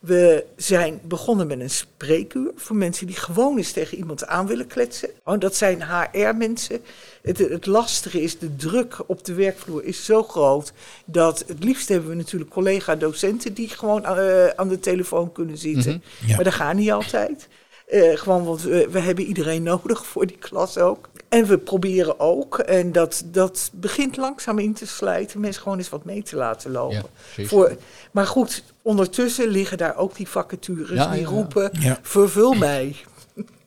We 0.00 0.44
zijn 0.56 1.00
begonnen 1.02 1.46
met 1.46 1.60
een 1.60 1.70
spreekuur 1.70 2.50
voor 2.56 2.76
mensen 2.76 3.06
die 3.06 3.16
gewoon 3.16 3.56
eens 3.56 3.72
tegen 3.72 3.98
iemand 3.98 4.26
aan 4.26 4.46
willen 4.46 4.66
kletsen. 4.66 5.08
Oh, 5.24 5.40
dat 5.40 5.56
zijn 5.56 5.82
HR-mensen. 5.82 6.80
Het, 7.22 7.38
het 7.38 7.66
lastige 7.66 8.22
is, 8.22 8.38
de 8.38 8.56
druk 8.56 8.96
op 9.06 9.24
de 9.24 9.34
werkvloer 9.34 9.84
is 9.84 10.04
zo 10.04 10.22
groot 10.22 10.72
dat 11.04 11.44
het 11.46 11.64
liefst 11.64 11.88
hebben 11.88 12.08
we 12.08 12.16
natuurlijk 12.16 12.50
collega-docenten 12.50 13.54
die 13.54 13.68
gewoon 13.68 14.04
eh, 14.04 14.46
aan 14.46 14.68
de 14.68 14.80
telefoon 14.80 15.32
kunnen 15.32 15.58
zitten. 15.58 15.92
Mhm. 15.92 16.28
Ja. 16.28 16.34
Maar 16.34 16.44
dat 16.44 16.54
gaat 16.54 16.74
niet 16.74 16.90
altijd. 16.90 17.48
Eh, 17.90 18.16
gewoon, 18.18 18.44
want 18.44 18.62
we, 18.62 18.88
we 18.90 18.98
hebben 18.98 19.24
iedereen 19.24 19.62
nodig 19.72 20.06
voor 20.06 20.26
die 20.26 20.36
klas 20.38 20.78
ook. 20.78 21.08
En 21.28 21.46
we 21.46 21.58
proberen 21.58 22.20
ook, 22.20 22.58
en 22.58 22.92
dat, 22.92 23.22
dat 23.26 23.70
begint 23.74 24.16
langzaam 24.16 24.58
in 24.58 24.74
te 24.74 24.86
slijten, 24.86 25.40
mensen 25.40 25.62
gewoon 25.62 25.78
eens 25.78 25.88
wat 25.88 26.04
mee 26.04 26.22
te 26.22 26.36
laten 26.36 26.70
lopen. 26.70 27.04
Ja, 27.36 27.44
voor, 27.44 27.76
maar 28.10 28.26
goed, 28.26 28.62
ondertussen 28.82 29.48
liggen 29.48 29.78
daar 29.78 29.96
ook 29.96 30.14
die 30.16 30.28
vacatures 30.28 30.98
Ja, 30.98 31.10
die 31.12 31.20
ja, 31.20 31.26
roepen, 31.26 31.70
Ja. 31.72 31.98
vervul 32.02 32.52
mij. 32.54 32.96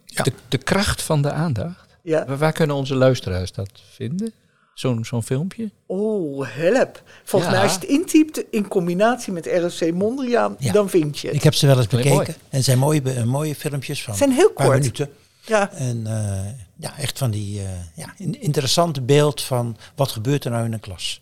Ja. 0.05 0.23
De, 0.23 0.33
de 0.49 0.57
kracht 0.57 1.01
van 1.01 1.21
de 1.21 1.31
aandacht. 1.31 1.97
Ja. 2.01 2.38
Waar 2.38 2.51
kunnen 2.51 2.75
onze 2.75 2.95
luisteraars 2.95 3.51
dat 3.51 3.69
vinden? 3.95 4.33
Zo'n 4.73 5.05
zo'n 5.05 5.23
filmpje? 5.23 5.69
Oh, 5.86 6.45
help. 6.49 7.01
Volgens 7.23 7.51
Ja. 7.51 7.57
mij 7.57 7.65
als 7.67 7.73
je 7.73 7.79
het 7.79 7.89
intypt 7.89 8.43
in 8.51 8.67
combinatie 8.67 9.33
met 9.33 9.45
ROC 9.47 9.91
Mondriaan, 9.93 10.55
Ja. 10.59 10.71
dan 10.71 10.89
vind 10.89 11.19
je 11.19 11.27
het. 11.27 11.36
Ik 11.36 11.43
heb 11.43 11.53
ze 11.53 11.65
wel 11.67 11.77
eens 11.77 11.88
bekeken. 11.88 12.27
En 12.27 12.36
het 12.49 12.63
zijn 12.63 12.77
mooie, 12.79 13.01
be- 13.01 13.25
mooie 13.25 13.55
filmpjes 13.55 14.03
van 14.03 14.15
Zijn 14.15 14.31
heel 14.31 14.51
paar 14.51 14.65
kort. 14.65 14.77
minuten. 14.79 15.09
Ja. 15.45 15.71
En 15.71 16.07
eh, 16.07 16.51
ja, 16.75 16.97
echt 16.97 17.17
van 17.17 17.31
die 17.31 17.59
eh, 17.59 17.65
ja, 17.95 18.13
een 18.17 18.41
interessante 18.41 19.01
beeld 19.01 19.41
van 19.41 19.77
wat 19.95 20.12
gebeurt 20.12 20.45
er 20.45 20.51
nou 20.51 20.65
in 20.65 20.73
een 20.73 20.79
klas. 20.79 21.21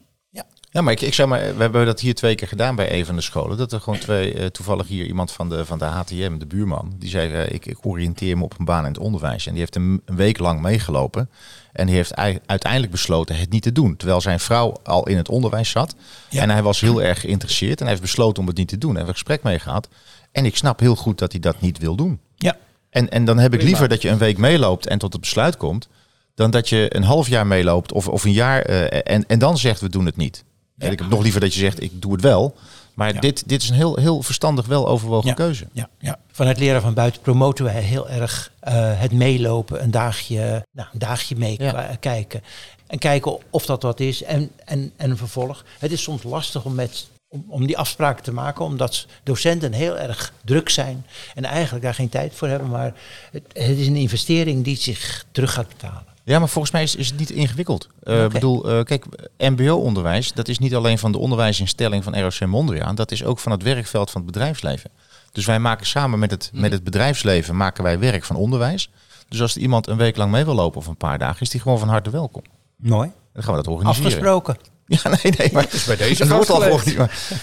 Ja, 0.74 0.82
maar 0.82 0.94
ik, 0.94 1.02
ik 1.02 1.14
zeg 1.14 1.28
maar, 1.28 1.40
we 1.56 1.62
hebben 1.62 1.86
dat 1.86 2.00
hier 2.00 2.16
twee 2.16 2.36
keer 2.36 2.48
gedaan 2.48 2.76
bij 2.76 2.94
een 3.00 3.06
van 3.06 3.16
de 3.16 3.22
scholen. 3.22 3.58
Dat 3.58 3.72
er 3.72 3.80
gewoon 3.82 4.00
twee, 4.00 4.34
eh, 4.34 4.46
toevallig 4.46 4.88
hier 4.88 5.06
iemand 5.06 5.32
van 5.32 5.50
de, 5.50 5.66
van 5.66 5.78
de 5.80 5.86
HTM, 5.86 6.38
de 6.38 6.46
buurman, 6.46 6.94
die 6.98 7.10
zei, 7.10 7.34
eh, 7.34 7.54
ik, 7.54 7.66
ik 7.66 7.78
oriënteer 7.86 8.38
me 8.38 8.44
op 8.44 8.56
een 8.60 8.66
baan 8.66 8.86
in 8.86 8.92
het 8.92 8.98
onderwijs. 9.02 9.46
En 9.46 9.52
die 9.52 9.60
heeft 9.60 9.76
een, 9.76 10.02
een 10.06 10.16
week 10.16 10.40
lang 10.40 10.62
meegelopen. 10.62 11.30
En 11.74 11.86
die 11.86 11.96
heeft 11.96 12.12
ei- 12.12 12.40
uiteindelijk 12.46 12.92
besloten 12.92 13.36
het 13.36 13.50
niet 13.50 13.62
te 13.64 13.72
doen. 13.72 13.96
Terwijl 13.98 14.22
zijn 14.22 14.40
vrouw 14.40 14.74
al 14.84 15.08
in 15.08 15.18
het 15.18 15.30
onderwijs 15.30 15.70
zat. 15.70 15.96
Ja. 16.30 16.42
En 16.42 16.50
hij 16.50 16.64
was 16.64 16.80
heel 16.82 17.02
erg 17.02 17.20
geïnteresseerd. 17.20 17.78
En 17.78 17.82
hij 17.86 17.90
heeft 17.90 18.02
besloten 18.02 18.42
om 18.42 18.48
het 18.48 18.58
niet 18.58 18.68
te 18.68 18.78
doen. 18.78 18.96
En 18.96 19.02
we 19.02 19.08
een 19.08 19.14
gesprek 19.14 19.44
mee 19.44 19.60
gehad. 19.60 19.88
En 20.32 20.46
ik 20.46 20.56
snap 20.58 20.80
heel 20.80 20.96
goed 20.96 21.18
dat 21.20 21.32
hij 21.32 21.42
dat 21.42 21.62
niet 21.62 21.78
wil 21.78 21.96
doen. 21.96 22.20
ja. 22.38 22.58
En, 22.90 23.10
en 23.10 23.26
dan 23.26 23.38
heb 23.38 23.54
ik 23.54 23.62
liever 23.64 23.88
dat 23.88 24.02
je 24.02 24.10
een 24.10 24.18
week 24.18 24.38
meeloopt 24.38 24.88
en 24.88 24.98
tot 25.00 25.12
het 25.12 25.22
besluit 25.22 25.58
komt. 25.58 25.88
Dan 26.36 26.52
dat 26.52 26.70
je 26.70 26.96
een 26.96 27.04
half 27.04 27.28
jaar 27.28 27.48
meeloopt 27.48 27.92
of, 27.92 28.08
of 28.08 28.24
een 28.24 28.32
jaar 28.32 28.62
eh, 28.62 29.02
en, 29.16 29.26
en 29.28 29.40
dan 29.40 29.58
zegt 29.58 29.82
we 29.82 29.90
doen 29.90 30.06
het 30.06 30.18
niet. 30.18 30.44
En 30.82 30.92
ik 30.92 31.00
heb 31.00 31.10
nog 31.10 31.22
liever 31.22 31.42
dat 31.42 31.54
je 31.54 31.60
zegt 31.60 31.82
ik 31.82 32.02
doe 32.02 32.12
het 32.12 32.22
wel. 32.22 32.56
Maar 32.94 33.14
Ja. 33.14 33.20
dit, 33.20 33.50
dit 33.50 33.62
is 33.62 33.70
een 33.70 33.76
heel, 33.76 33.96
heel 33.96 34.22
verstandig, 34.24 34.66
wel 34.66 34.88
overwogen 34.88 35.30
Ja. 35.30 35.34
keuze. 35.36 35.68
Ja, 35.72 35.90
ja. 36.00 36.20
Vanuit 36.32 36.60
leren 36.60 36.82
van 36.82 36.94
buiten 36.94 37.22
promoten 37.22 37.66
wij 37.66 37.82
heel 37.82 38.10
erg 38.10 38.52
eh, 38.60 38.74
het 39.00 39.12
meelopen, 39.12 39.84
een 39.84 39.92
dagje, 39.92 40.66
nou, 40.72 40.90
een 40.94 41.00
dagje 41.00 41.36
meekijken. 41.36 42.44
En 42.88 42.98
kijken 43.00 43.38
of 43.50 43.66
dat 43.66 43.82
wat 43.84 44.00
is 44.00 44.24
en, 44.24 44.52
en, 44.66 44.92
en 44.96 45.10
een 45.10 45.18
vervolg. 45.18 45.66
Het 45.80 45.92
is 45.92 46.02
soms 46.04 46.24
lastig 46.24 46.66
om, 46.66 46.76
met, 46.76 47.08
om, 47.28 47.46
om 47.48 47.66
die 47.68 47.78
afspraken 47.78 48.24
te 48.24 48.34
maken, 48.34 48.66
omdat 48.66 49.06
docenten 49.24 49.74
heel 49.74 49.98
erg 49.98 50.34
druk 50.46 50.70
zijn 50.70 51.06
en 51.36 51.44
eigenlijk 51.46 51.84
daar 51.84 51.94
geen 51.94 52.10
tijd 52.10 52.34
voor 52.36 52.48
hebben. 52.48 52.70
Maar 52.70 52.94
het, 53.32 53.44
het 53.54 53.78
is 53.78 53.88
een 53.88 53.96
investering 53.96 54.64
die 54.64 54.78
zich 54.78 55.26
terug 55.32 55.54
gaat 55.54 55.68
betalen. 55.68 56.06
Ja, 56.24 56.40
maar 56.40 56.50
volgens 56.50 56.74
mij 56.74 56.84
is, 56.84 56.96
is 56.96 57.08
het 57.10 57.20
niet 57.20 57.30
ingewikkeld. 57.30 57.84
Ik 58.04 58.08
Oké. 58.14 58.28
bedoel, 58.28 58.70
eh, 58.70 58.84
kijk, 58.84 59.06
mbo-onderwijs, 59.38 60.34
dat 60.34 60.48
is 60.48 60.60
niet 60.60 60.76
alleen 60.76 60.98
van 60.98 61.12
de 61.12 61.18
onderwijsinstelling 61.18 62.04
van 62.04 62.20
ROC 62.20 62.40
Mondriaan. 62.46 62.96
Dat 62.96 63.12
is 63.12 63.24
ook 63.24 63.40
van 63.40 63.52
het 63.52 63.64
werkveld 63.64 64.12
van 64.12 64.22
het 64.22 64.32
bedrijfsleven. 64.32 64.90
Dus 65.32 65.46
wij 65.46 65.60
maken 65.60 65.86
samen 65.86 66.20
met 66.20 66.32
het, 66.32 66.50
met 66.54 66.72
het 66.72 66.84
bedrijfsleven 66.84 67.58
maken 67.58 67.84
wij 67.84 68.00
werk 68.00 68.24
van 68.24 68.36
onderwijs. 68.36 68.90
Dus 69.30 69.42
als 69.42 69.56
er 69.56 69.62
iemand 69.62 69.88
een 69.88 69.98
week 69.98 70.18
lang 70.18 70.32
mee 70.32 70.46
wil 70.46 70.54
lopen 70.56 70.80
of 70.80 70.88
een 70.88 70.98
paar 70.98 71.18
dagen, 71.18 71.42
is 71.42 71.50
die 71.50 71.62
gewoon 71.62 71.80
van 71.80 71.88
harte 71.90 72.10
welkom. 72.10 72.42
Mooi. 72.76 73.12
Dan 73.34 73.44
gaan 73.44 73.56
we 73.56 73.64
dat 73.64 73.74
organiseren. 73.74 74.06
Afgesproken. 74.08 74.58
Ja, 74.88 75.00
nee, 75.24 75.34
nee, 75.38 75.50
maar 75.54 75.68
bij 75.88 75.96
deze 75.96 76.26
dat 76.28 76.48
wordt 76.48 76.50
al 76.50 76.62
Het, 76.62 76.94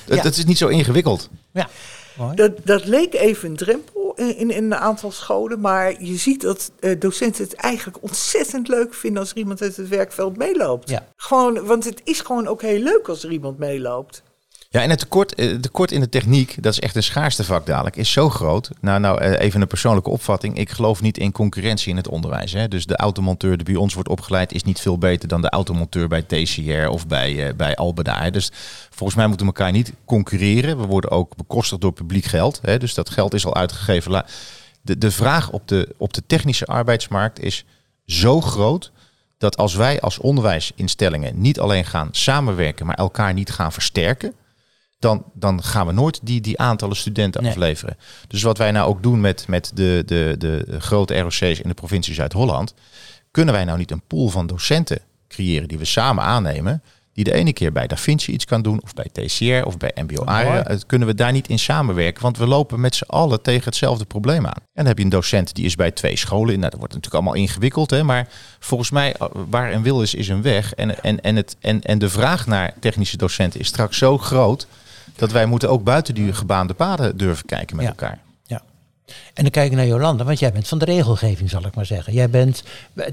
Ja. 0.07 0.23
het 0.23 0.37
is 0.37 0.45
niet 0.45 0.59
zo 0.59 0.69
ingewikkeld. 0.69 1.29
Ja, 1.53 1.69
mooi. 2.18 2.35
Dat, 2.35 2.52
dat 2.64 2.85
leek 2.85 3.14
even 3.14 3.48
een 3.48 3.57
drempel 3.57 4.14
in, 4.14 4.50
in 4.50 4.64
een 4.64 4.74
aantal 4.74 5.11
scholen, 5.11 5.61
maar 5.61 6.02
je 6.02 6.16
ziet 6.16 6.40
dat 6.40 6.70
eh, 6.81 7.00
docenten 7.00 7.44
het 7.44 7.54
eigenlijk 7.54 8.02
ontzettend 8.02 8.68
leuk 8.68 8.94
vinden 8.94 9.20
als 9.20 9.31
er 9.31 9.37
iemand 9.37 9.62
uit 9.62 9.76
het 9.76 9.88
werkveld 9.88 10.37
meeloopt. 10.37 10.90
Ja. 10.90 11.07
Gewoon, 11.16 11.66
want 11.66 11.85
het 11.85 12.00
is 12.04 12.20
gewoon 12.20 12.46
ook 12.46 12.62
heel 12.62 12.81
leuk 12.81 13.09
als 13.09 13.24
er 13.24 13.31
iemand 13.31 13.59
meeloopt. 13.59 14.22
Ja, 14.70 14.83
en 14.83 14.90
het 14.90 14.98
tekort, 14.98 15.35
eh, 15.35 15.50
het 15.50 15.62
tekort 15.62 15.92
in 15.92 16.00
de 16.00 16.09
techniek, 16.09 16.62
dat 16.62 16.72
is 16.72 16.81
echt 16.81 16.96
een 16.96 17.02
schaarste 17.02 17.44
vak 17.44 17.66
dadelijk, 17.66 17.96
is 17.96 18.12
zo 18.12 18.28
groot. 18.28 18.70
Nou, 18.81 19.00
nou 19.00 19.20
eh, 19.20 19.44
even 19.44 19.61
een 19.61 19.66
persoonlijke 19.66 20.11
opvatting. 20.11 20.59
Ik 20.59 20.70
geloof 20.70 21.00
niet 21.00 21.18
in 21.18 21.33
concurrentie 21.33 21.90
in 21.90 21.96
het 21.96 22.09
onderwijs. 22.09 22.52
Hè. 22.52 22.68
Dus 22.68 22.87
de 22.87 22.96
automonteur 22.96 23.57
die 23.57 23.66
bij 23.66 23.74
ons 23.74 23.94
wordt 23.94 24.09
opgeleid 24.09 24.52
is 24.52 24.62
niet 24.62 24.81
veel 24.81 24.98
beter 24.98 25.28
dan 25.28 25.40
de 25.40 25.50
automonteur 25.50 26.09
bij 26.09 26.22
TCR 26.22 26.87
of 26.88 27.07
bij, 27.07 27.48
eh, 27.48 27.54
bij 27.54 27.76
Albeda. 27.76 28.22
hè. 28.22 28.31
Dus 28.31 28.50
volgens 28.90 29.18
mij 29.18 29.26
moeten 29.26 29.46
we 29.46 29.52
elkaar 29.52 29.72
niet 29.72 29.92
concurreren. 30.04 30.78
We 30.81 30.87
worden 30.87 31.11
ook 31.11 31.37
bekostigd 31.37 31.81
door 31.81 31.92
publiek 31.92 32.24
geld. 32.24 32.59
Hè. 32.62 32.78
Dus 32.78 32.94
dat 32.94 33.11
geld 33.11 33.35
is 33.35 33.46
al 33.46 33.54
uitgegeven. 33.54 34.24
De, 34.83 34.98
de 34.98 35.11
vraag 35.11 35.50
op 35.50 35.68
de, 35.68 35.94
op 35.96 36.12
de 36.12 36.22
technische 36.26 36.66
arbeidsmarkt 36.66 37.42
is 37.42 37.64
zo 38.07 38.40
groot 38.40 38.92
dat 39.38 39.57
als 39.57 39.74
wij 39.74 40.00
als 40.00 40.18
onderwijsinstellingen 40.18 41.40
niet 41.40 41.61
alleen 41.61 41.85
gaan 41.85 42.09
samenwerken, 42.11 42.87
maar 42.87 42.96
elkaar 42.96 43.35
niet 43.35 43.50
gaan 43.50 43.72
versterken, 43.72 44.35
dan, 44.99 45.25
dan 45.35 45.63
gaan 45.63 45.87
we 45.87 45.93
nooit 45.93 46.21
die, 46.23 46.41
die 46.41 46.59
aantallen 46.59 46.97
studenten 46.97 47.43
Nee. 47.43 47.51
afleveren. 47.51 47.97
Dus 48.29 48.43
wat 48.43 48.59
wij 48.59 48.71
nou 48.71 48.89
ook 48.89 49.03
doen 49.03 49.21
met, 49.21 49.49
met 49.49 49.71
de, 49.75 50.03
de, 50.07 50.35
de 50.39 50.77
grote 50.79 51.19
ROC's 51.19 51.41
in 51.43 51.69
de 51.69 51.75
provincie 51.75 52.15
Zuid-Holland, 52.15 52.75
kunnen 53.31 53.55
wij 53.55 53.65
nou 53.65 53.79
niet 53.79 53.91
een 53.91 54.03
pool 54.07 54.29
van 54.29 54.47
docenten 54.47 55.01
creëren 55.29 55.69
die 55.69 55.79
we 55.79 55.85
samen 55.85 56.25
aannemen, 56.25 56.83
die 57.13 57.25
de 57.25 57.33
ene 57.33 57.53
keer 57.53 57.73
bij 57.73 57.87
Da 57.87 57.97
Vinci 57.97 58.33
iets 58.33 58.45
kan 58.45 58.63
doen, 58.63 58.81
of 58.83 58.95
bij 58.95 59.09
TCR, 59.13 59.67
of 59.67 59.77
bij 59.77 59.93
MBO. 59.95 60.25
ARA. 60.25 60.63
Het 60.67 60.87
kunnen 60.87 61.09
we 61.09 61.15
daar 61.15 61.33
niet 61.33 61.49
in 61.49 61.59
samenwerken, 61.59 62.23
want 62.23 62.39
we 62.39 62.47
lopen 62.47 62.81
met 62.81 62.95
z'n 62.95 63.05
allen 63.05 63.43
tegen 63.43 63.65
hetzelfde 63.65 64.05
probleem 64.05 64.47
aan. 64.47 64.53
En 64.55 64.65
dan 64.75 64.87
heb 64.87 64.99
je 64.99 65.05
een 65.05 65.11
docent 65.11 65.55
die 65.55 65.65
is 65.65 65.75
bij 65.75 65.91
twee 65.91 66.17
scholen. 66.17 66.59
Nou, 66.59 66.71
dat 66.71 66.79
wordt 66.79 66.95
natuurlijk 66.95 67.15
allemaal 67.15 67.43
ingewikkeld, 67.43 67.91
hè, 67.91 68.03
maar 68.03 68.29
volgens 68.59 68.91
mij, 68.91 69.15
eh, 69.15 69.29
waar 69.49 69.73
een 69.73 69.83
wil 69.83 70.03
is, 70.03 70.15
is 70.15 70.29
een 70.29 70.43
weg. 70.43 70.75
En, 70.75 71.03
en, 71.03 71.21
en, 71.21 71.37
het, 71.37 71.57
en, 71.61 71.83
en 71.83 71.99
de 71.99 72.09
vraag 72.09 72.47
naar 72.47 72.75
technische 72.81 73.17
docenten 73.17 73.61
is 73.61 73.67
straks 73.67 73.99
zo 73.99 74.19
groot, 74.19 74.67
dat 75.18 75.33
wij 75.33 75.46
moeten 75.46 75.70
ook 75.70 75.85
buiten 75.85 76.14
die 76.14 76.33
gebaande 76.33 76.74
paden 76.74 77.16
durven 77.16 77.46
kijken 77.46 77.76
met 77.76 77.85
Ja. 77.85 77.90
elkaar. 77.90 78.18
Ja. 78.46 78.62
En 79.35 79.42
dan 79.42 79.50
kijk 79.50 79.70
ik 79.70 79.76
naar 79.76 79.87
Jolanda, 79.87 80.24
want 80.24 80.38
jij 80.38 80.52
bent 80.52 80.68
van 80.68 80.78
de 80.78 80.85
regelgeving, 80.85 81.50
zal 81.50 81.66
ik 81.66 81.74
maar 81.74 81.87
zeggen. 81.87 82.12
Jij 82.12 82.31
bent 82.31 82.62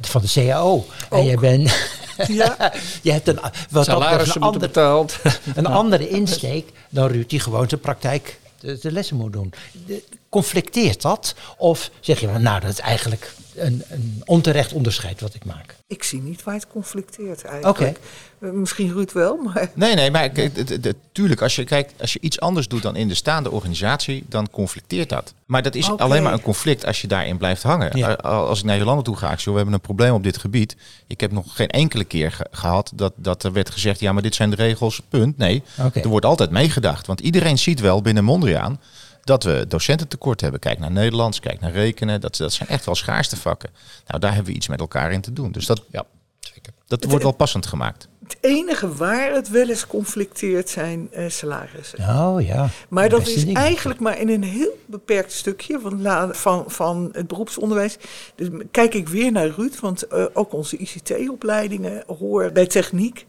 van 0.01 0.21
de 0.21 0.27
CAO. 0.33 0.85
En 1.09 1.25
jij 1.25 1.35
bent. 1.37 1.73
Ja. 2.27 2.55
je 3.01 3.11
hebt 3.11 3.27
een, 3.27 3.39
wat 3.69 3.85
Salarissen 3.85 4.41
een, 4.41 4.41
moeten 4.41 4.41
ander, 4.41 4.59
betaald. 4.59 5.17
een 5.55 5.65
andere 5.65 6.09
insteek 6.09 6.69
dan 6.89 7.07
Ruud, 7.07 7.29
die 7.29 7.39
gewoon 7.39 7.69
zijn 7.69 7.81
praktijk 7.81 8.39
de, 8.59 8.77
de 8.81 8.91
lessen 8.91 9.15
moet 9.17 9.33
doen. 9.33 9.53
De- 9.85 10.03
conflicteert 10.39 11.02
dat? 11.02 11.36
Of 11.58 11.91
zeg 12.00 12.19
je 12.19 12.28
van, 12.28 12.41
nou, 12.41 12.60
dat 12.60 12.69
is 12.69 12.80
eigenlijk 12.80 13.34
een, 13.56 13.84
een 13.89 14.21
onterecht 14.26 14.74
onderscheid 14.74 15.21
wat 15.21 15.34
ik 15.34 15.45
maak? 15.45 15.76
Ik 15.88 16.04
zie 16.04 16.21
niet 16.21 16.43
waar 16.43 16.54
het 16.54 16.67
conflicteert 16.67 17.43
eigenlijk. 17.43 18.00
Eh, 18.39 18.50
Misschien 18.52 18.93
Ruud 18.93 19.12
wel, 19.12 19.36
maar 19.38 19.69
Nee, 19.74 19.95
nee, 19.95 20.12
maar 20.12 20.30
kijk, 20.30 20.56
het- 20.58 20.69
het- 20.69 20.86
het- 20.86 20.95
tuurlijk, 21.12 21.41
als 21.41 21.56
je 21.56 21.63
kijkt, 21.63 21.93
als 22.02 22.13
je 22.13 22.19
iets 22.21 22.39
anders 22.39 22.67
doet 22.67 22.82
dan 22.82 22.95
in 22.95 23.08
de 23.08 23.13
staande 23.15 23.52
organisatie, 23.52 24.24
dan 24.30 24.50
conflicteert 24.50 25.10
dat. 25.10 25.34
Maar 25.45 25.62
dat 25.63 25.76
is 25.76 25.89
alleen 25.98 26.24
maar 26.24 26.34
een 26.34 26.41
conflict 26.41 26.86
als 26.86 27.02
je 27.02 27.08
daarin 27.08 27.38
blijft 27.38 27.63
hangen. 27.63 27.98
Ja. 27.98 28.10
A- 28.12 28.15
Als 28.30 28.60
ik 28.60 28.65
naar 28.65 28.78
Jolanda 28.78 29.02
toe 29.02 29.15
ga, 29.17 29.32
ik 29.32 29.39
zeg, 29.39 29.45
we 29.52 29.56
hebben 29.56 29.74
een 29.74 29.80
probleem 29.82 30.13
op 30.13 30.24
dit 30.24 30.38
gebied. 30.38 30.76
Ik 31.08 31.19
heb 31.21 31.32
nog 31.32 31.56
geen 31.56 31.69
enkele 31.69 32.04
keer 32.04 32.32
ge- 32.32 32.48
gehad 32.52 32.91
dat, 32.95 33.13
dat 33.15 33.43
er 33.43 33.54
werd 33.54 33.69
gezegd, 33.69 34.00
ja, 34.00 34.12
maar 34.13 34.21
dit 34.21 34.36
zijn 34.36 34.50
de 34.50 34.56
regels, 34.56 35.02
punt. 35.10 35.38
Nee, 35.38 35.63
Oké. 35.82 36.00
er 36.00 36.08
wordt 36.08 36.26
altijd 36.26 36.50
meegedacht. 36.50 37.08
Want 37.08 37.19
iedereen 37.19 37.58
ziet 37.58 37.80
wel 37.80 38.02
binnen 38.02 38.24
Mondriaan 38.24 38.80
dat 39.25 39.43
we 39.43 39.65
docententekort 39.67 40.41
hebben. 40.41 40.59
Kijk 40.59 40.79
naar 40.79 40.91
Nederlands, 40.91 41.39
kijk 41.39 41.59
naar 41.59 41.71
rekenen. 41.71 42.21
Dat, 42.21 42.35
dat 42.38 42.53
zijn 42.53 42.69
echt 42.69 42.85
wel 42.85 42.95
schaarste 42.95 43.35
vakken. 43.38 43.69
Nou, 44.07 44.19
daar 44.19 44.33
hebben 44.33 44.51
we 44.51 44.57
iets 44.57 44.67
met 44.67 44.79
elkaar 44.79 45.11
in 45.11 45.21
te 45.21 45.33
doen. 45.33 45.51
Dus 45.51 45.65
dat, 45.65 45.83
Ja, 45.89 46.03
zeker. 46.39 46.73
dat 46.88 47.03
wordt 47.03 47.23
wel 47.23 47.31
passend 47.31 47.65
gemaakt. 47.65 48.07
het 48.23 48.38
enige 48.41 48.93
waar 48.95 49.31
het 49.33 49.49
wel 49.49 49.69
eens 49.69 49.88
conflicteert 49.88 50.69
zijn 50.69 51.07
eh, 51.11 51.29
salarissen. 51.29 51.99
Oh 51.99 52.41
ja. 52.41 52.69
Maar 52.89 53.09
dat 53.09 53.27
is 53.27 53.45
eigenlijk 53.53 53.99
maar 53.99 54.19
in 54.19 54.29
een 54.29 54.43
heel 54.43 54.77
beperkt 54.85 55.31
stukje 55.31 55.79
van, 55.81 56.01
la- 56.01 56.33
van, 56.33 56.63
van 56.67 57.09
het 57.11 57.27
beroepsonderwijs. 57.27 57.97
Dus 58.35 58.47
kijk 58.71 58.93
ik 58.93 59.07
weer 59.07 59.31
naar 59.31 59.47
Ruud, 59.47 59.79
want 59.79 60.07
eh, 60.07 60.25
ook 60.33 60.53
onze 60.53 60.77
ICT-opleidingen 60.77 62.03
horen 62.17 62.53
bij 62.53 62.67
techniek. 62.67 63.25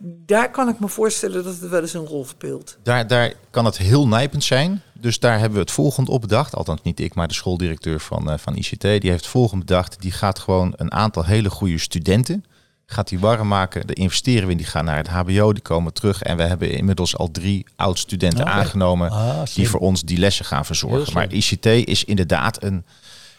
Daar 0.00 0.50
kan 0.50 0.68
ik 0.68 0.78
me 0.80 0.88
voorstellen 0.88 1.44
dat 1.44 1.60
het 1.60 1.68
wel 1.70 1.80
eens 1.80 1.94
een 1.94 2.06
rol 2.06 2.24
speelt. 2.24 2.78
Daar, 2.82 3.06
daar 3.06 3.32
kan 3.50 3.64
het 3.64 3.78
heel 3.78 4.08
nijpend 4.08 4.44
zijn. 4.44 4.82
Dus 5.00 5.18
daar 5.18 5.38
hebben 5.38 5.52
we 5.52 5.60
het 5.60 5.70
volgende 5.70 6.10
op 6.10 6.20
bedacht. 6.20 6.54
Althans 6.54 6.82
niet 6.82 7.00
ik, 7.00 7.14
maar 7.14 7.28
de 7.28 7.34
schooldirecteur 7.34 8.00
van, 8.00 8.30
eh, 8.30 8.38
van 8.38 8.56
ICT. 8.56 8.80
Die 8.80 8.90
heeft 8.90 9.20
het 9.20 9.26
volgende 9.26 9.64
bedacht. 9.64 10.00
Die 10.00 10.12
gaat 10.12 10.38
gewoon 10.38 10.72
een 10.76 10.92
aantal 10.92 11.24
hele 11.24 11.50
goede 11.50 11.78
studenten. 11.78 12.44
Gaat 12.86 13.08
die 13.08 13.18
warm 13.18 13.48
maken. 13.48 13.86
De 13.86 13.94
investeren 13.94 14.44
we 14.46 14.50
in. 14.50 14.56
Die 14.56 14.66
gaan 14.66 14.84
naar 14.84 14.96
het 14.96 15.08
HBO. 15.08 15.52
Die 15.52 15.62
komen 15.62 15.92
terug. 15.92 16.22
En 16.22 16.36
we 16.36 16.42
hebben 16.42 16.70
inmiddels 16.70 17.16
al 17.16 17.30
drie 17.30 17.66
oud-studenten 17.76 18.40
Oké. 18.40 18.50
aangenomen. 18.50 19.10
Ah, 19.10 19.42
die 19.54 19.68
voor 19.68 19.80
ons 19.80 20.02
die 20.02 20.18
lessen 20.18 20.44
gaan 20.44 20.64
verzorgen. 20.64 21.12
Maar 21.12 21.32
ICT 21.32 21.66
is 21.66 22.04
inderdaad 22.04 22.62
een... 22.62 22.84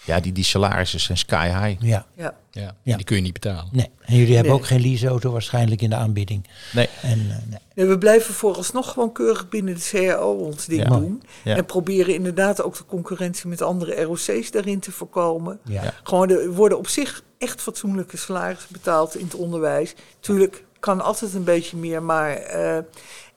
Ja, 0.09 0.19
die, 0.19 0.31
die 0.31 0.43
salarissen 0.43 0.99
zijn 0.99 1.17
sky 1.17 1.47
high. 1.47 1.81
Ja. 1.81 2.05
Ja. 2.15 2.33
Ja, 2.51 2.75
Ja. 2.83 2.95
die 2.95 3.05
kun 3.05 3.15
je 3.15 3.21
niet 3.21 3.33
betalen. 3.33 3.67
Nee. 3.71 3.89
En 4.01 4.15
jullie 4.15 4.33
hebben 4.35 4.51
Nee. 4.51 4.61
ook 4.61 4.67
geen 4.67 4.81
leaseauto 4.81 5.31
waarschijnlijk 5.31 5.81
in 5.81 5.89
de 5.89 5.95
aanbieding. 5.95 6.47
Nee. 6.73 6.89
En, 7.01 7.19
eh, 7.19 7.35
nee. 7.49 7.59
Nee, 7.75 7.85
we 7.85 7.97
blijven 7.97 8.33
vooralsnog 8.33 8.91
gewoon 8.93 9.11
keurig 9.11 9.49
binnen 9.49 9.73
de 9.75 9.87
CAO 9.91 10.31
ons 10.31 10.65
ding 10.65 10.83
Ja. 10.83 10.89
doen. 10.89 11.23
Ja. 11.43 11.55
En 11.55 11.65
proberen 11.65 12.13
inderdaad 12.13 12.61
ook 12.63 12.77
de 12.77 12.85
concurrentie 12.85 13.47
met 13.49 13.61
andere 13.61 14.01
ROC's 14.01 14.51
daarin 14.51 14.79
te 14.79 14.91
voorkomen. 14.91 15.59
Ja. 15.63 15.83
Ja. 15.83 15.93
Gewoon, 16.03 16.29
er 16.29 16.51
worden 16.51 16.77
op 16.77 16.87
zich 16.87 17.23
echt 17.37 17.61
fatsoenlijke 17.61 18.17
salarissen 18.17 18.69
betaald 18.71 19.15
in 19.15 19.23
het 19.25 19.35
onderwijs. 19.35 19.93
Tuurlijk 20.19 20.63
kan 20.79 21.01
altijd 21.01 21.33
een 21.33 21.43
beetje 21.43 21.77
meer, 21.77 22.03
maar... 22.03 22.33
eh, 22.35 22.75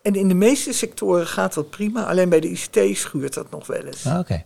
en 0.02 0.14
in 0.14 0.28
de 0.28 0.34
meeste 0.34 0.72
sectoren 0.72 1.26
gaat 1.26 1.54
dat 1.54 1.70
prima. 1.70 2.04
Alleen 2.06 2.28
bij 2.28 2.40
de 2.40 2.48
ICT 2.50 2.96
schuurt 2.98 3.34
dat 3.34 3.50
nog 3.50 3.66
wel 3.66 3.82
eens. 3.82 4.06
Ah, 4.06 4.18
Oké. 4.18 4.42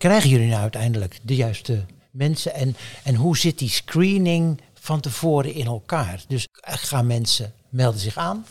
Krijgen 0.00 0.30
jullie 0.30 0.48
nou 0.48 0.60
uiteindelijk 0.60 1.18
de 1.22 1.34
juiste 1.34 1.84
mensen 2.10 2.54
en, 2.54 2.76
en 3.04 3.14
hoe 3.14 3.36
zit 3.36 3.58
die 3.58 3.68
screening 3.68 4.60
van 4.74 5.00
tevoren 5.00 5.54
in 5.54 5.66
elkaar? 5.66 6.24
Dus 6.28 6.46
gaan 6.60 7.06
mensen 7.06 7.52
melden 7.68 8.00
zich 8.00 8.16
aan? 8.16 8.46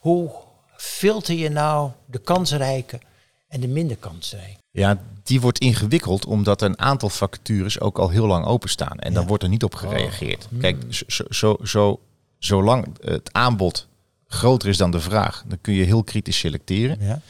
Hoe 0.00 0.30
filter 0.76 1.34
je 1.34 1.48
nou 1.48 1.90
de 2.06 2.18
kansrijke 2.18 3.00
en 3.48 3.60
de 3.60 3.68
minder 3.68 3.96
kansrijke? 3.96 4.58
Ja, 4.70 5.02
die 5.22 5.40
wordt 5.40 5.58
ingewikkeld 5.58 6.26
omdat 6.26 6.62
een 6.62 6.78
aantal 6.78 7.08
vacatures 7.08 7.80
ook 7.80 7.98
al 7.98 8.08
heel 8.08 8.26
lang 8.26 8.46
openstaan. 8.46 8.98
En 8.98 9.14
dan 9.14 9.26
wordt 9.26 9.42
er 9.42 9.48
niet 9.48 9.64
op 9.64 9.74
gereageerd. 9.74 10.48
Kijk, 10.60 10.84
zo, 10.88 11.24
zo, 11.30 11.56
zo, 11.62 12.00
zolang 12.38 12.86
het 13.00 13.32
aanbod 13.32 13.88
groter 14.32 14.68
is 14.68 14.76
dan 14.76 14.90
de 14.90 15.00
vraag, 15.00 15.44
dan 15.46 15.58
kun 15.60 15.74
je 15.74 15.84
heel 15.84 16.04
kritisch 16.04 16.38
selecteren. 16.38 16.96
Ja. 17.00 17.20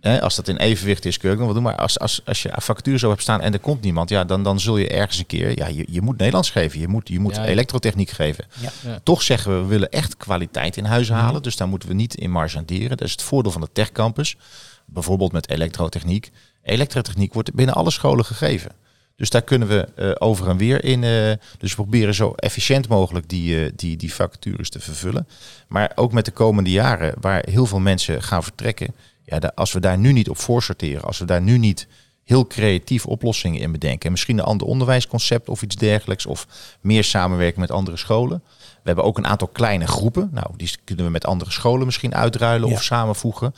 Als 0.00 0.34
dat 0.36 0.48
in 0.48 0.56
evenwicht 0.56 1.04
is, 1.04 1.18
kun 1.18 1.28
je 1.28 1.34
ook 1.34 1.40
nog 1.40 1.52
wat 1.52 1.56
doen. 1.62 1.64
Maar 1.66 1.76
als, 1.76 1.98
als, 1.98 2.20
als 2.24 2.42
je 2.42 2.48
een 2.54 2.62
vacature 2.62 2.98
zo 2.98 3.08
hebt 3.08 3.22
staan 3.22 3.40
en 3.40 3.52
er 3.52 3.58
komt 3.58 3.82
niemand, 3.82 4.08
ja, 4.08 4.24
dan, 4.24 4.42
dan 4.42 4.60
zul 4.60 4.76
je 4.76 4.88
ergens 4.88 5.18
een 5.18 5.26
keer, 5.26 5.58
ja, 5.58 5.66
je, 5.66 5.84
je 5.90 6.00
moet 6.02 6.16
Nederlands 6.18 6.50
geven, 6.50 6.80
je 6.80 6.88
moet, 6.88 7.08
je 7.08 7.20
moet 7.20 7.34
Ja, 7.36 7.42
ja. 7.42 7.48
elektrotechniek 7.48 8.10
geven. 8.10 8.44
Ja. 8.82 9.00
Toch 9.02 9.22
zeggen 9.22 9.54
we, 9.54 9.60
we 9.60 9.66
willen 9.66 9.90
echt 9.90 10.16
kwaliteit 10.16 10.76
in 10.76 10.84
huis 10.84 11.08
halen. 11.10 11.42
Dus 11.42 11.56
daar 11.56 11.68
moeten 11.68 11.88
we 11.88 11.94
niet 11.94 12.14
in 12.14 12.30
margenderen. 12.30 12.88
Dat 12.96 13.00
is 13.06 13.12
het 13.12 13.22
voordeel 13.22 13.52
van 13.52 13.60
de 13.60 13.68
techcampus. 13.72 14.36
Bijvoorbeeld 14.84 15.32
met 15.32 15.50
elektrotechniek. 15.50 16.30
Elektrotechniek 16.62 17.34
wordt 17.34 17.54
binnen 17.54 17.74
alle 17.74 17.90
scholen 17.90 18.24
gegeven. 18.24 18.70
Dus 19.16 19.30
daar 19.30 19.42
kunnen 19.42 19.68
we 19.68 19.88
eh, 19.94 20.10
over 20.18 20.48
en 20.48 20.56
weer 20.56 20.84
in. 20.84 21.04
eh, 21.04 21.32
dus 21.58 21.70
we 21.70 21.74
proberen 21.74 22.14
zo 22.14 22.32
efficiënt 22.36 22.88
mogelijk 22.88 23.28
die, 23.28 23.64
eh, 23.64 23.72
die, 23.76 23.96
die 23.96 24.14
vacatures 24.14 24.70
te 24.70 24.80
vervullen. 24.80 25.28
Maar 25.68 25.92
ook 25.94 26.12
met 26.12 26.24
de 26.24 26.30
komende 26.30 26.70
jaren, 26.70 27.14
waar 27.20 27.42
heel 27.50 27.66
veel 27.66 27.80
mensen 27.80 28.22
gaan 28.22 28.42
vertrekken. 28.42 28.94
Ja, 29.26 29.52
als 29.54 29.72
we 29.72 29.80
daar 29.80 29.98
nu 29.98 30.12
niet 30.12 30.28
op 30.28 30.38
voorsorteren, 30.38 31.02
als 31.02 31.18
we 31.18 31.24
daar 31.24 31.42
nu 31.42 31.58
niet 31.58 31.86
heel 32.24 32.46
creatief 32.46 33.06
oplossingen 33.06 33.60
in 33.60 33.72
bedenken. 33.72 34.04
En 34.04 34.10
misschien 34.10 34.38
een 34.38 34.44
ander 34.44 34.66
onderwijsconcept 34.66 35.48
of 35.48 35.62
iets 35.62 35.76
dergelijks. 35.76 36.26
Of 36.26 36.46
meer 36.80 37.04
samenwerken 37.04 37.60
met 37.60 37.70
andere 37.70 37.96
scholen. 37.96 38.42
We 38.58 38.82
hebben 38.82 39.04
ook 39.04 39.18
een 39.18 39.26
aantal 39.26 39.48
kleine 39.48 39.86
groepen. 39.86 40.28
Nou, 40.32 40.46
die 40.56 40.70
kunnen 40.84 41.04
we 41.04 41.10
met 41.10 41.26
andere 41.26 41.50
scholen 41.50 41.86
misschien 41.86 42.14
uitruilen 42.14 42.68
Ja. 42.68 42.74
of 42.74 42.82
samenvoegen. 42.82 43.54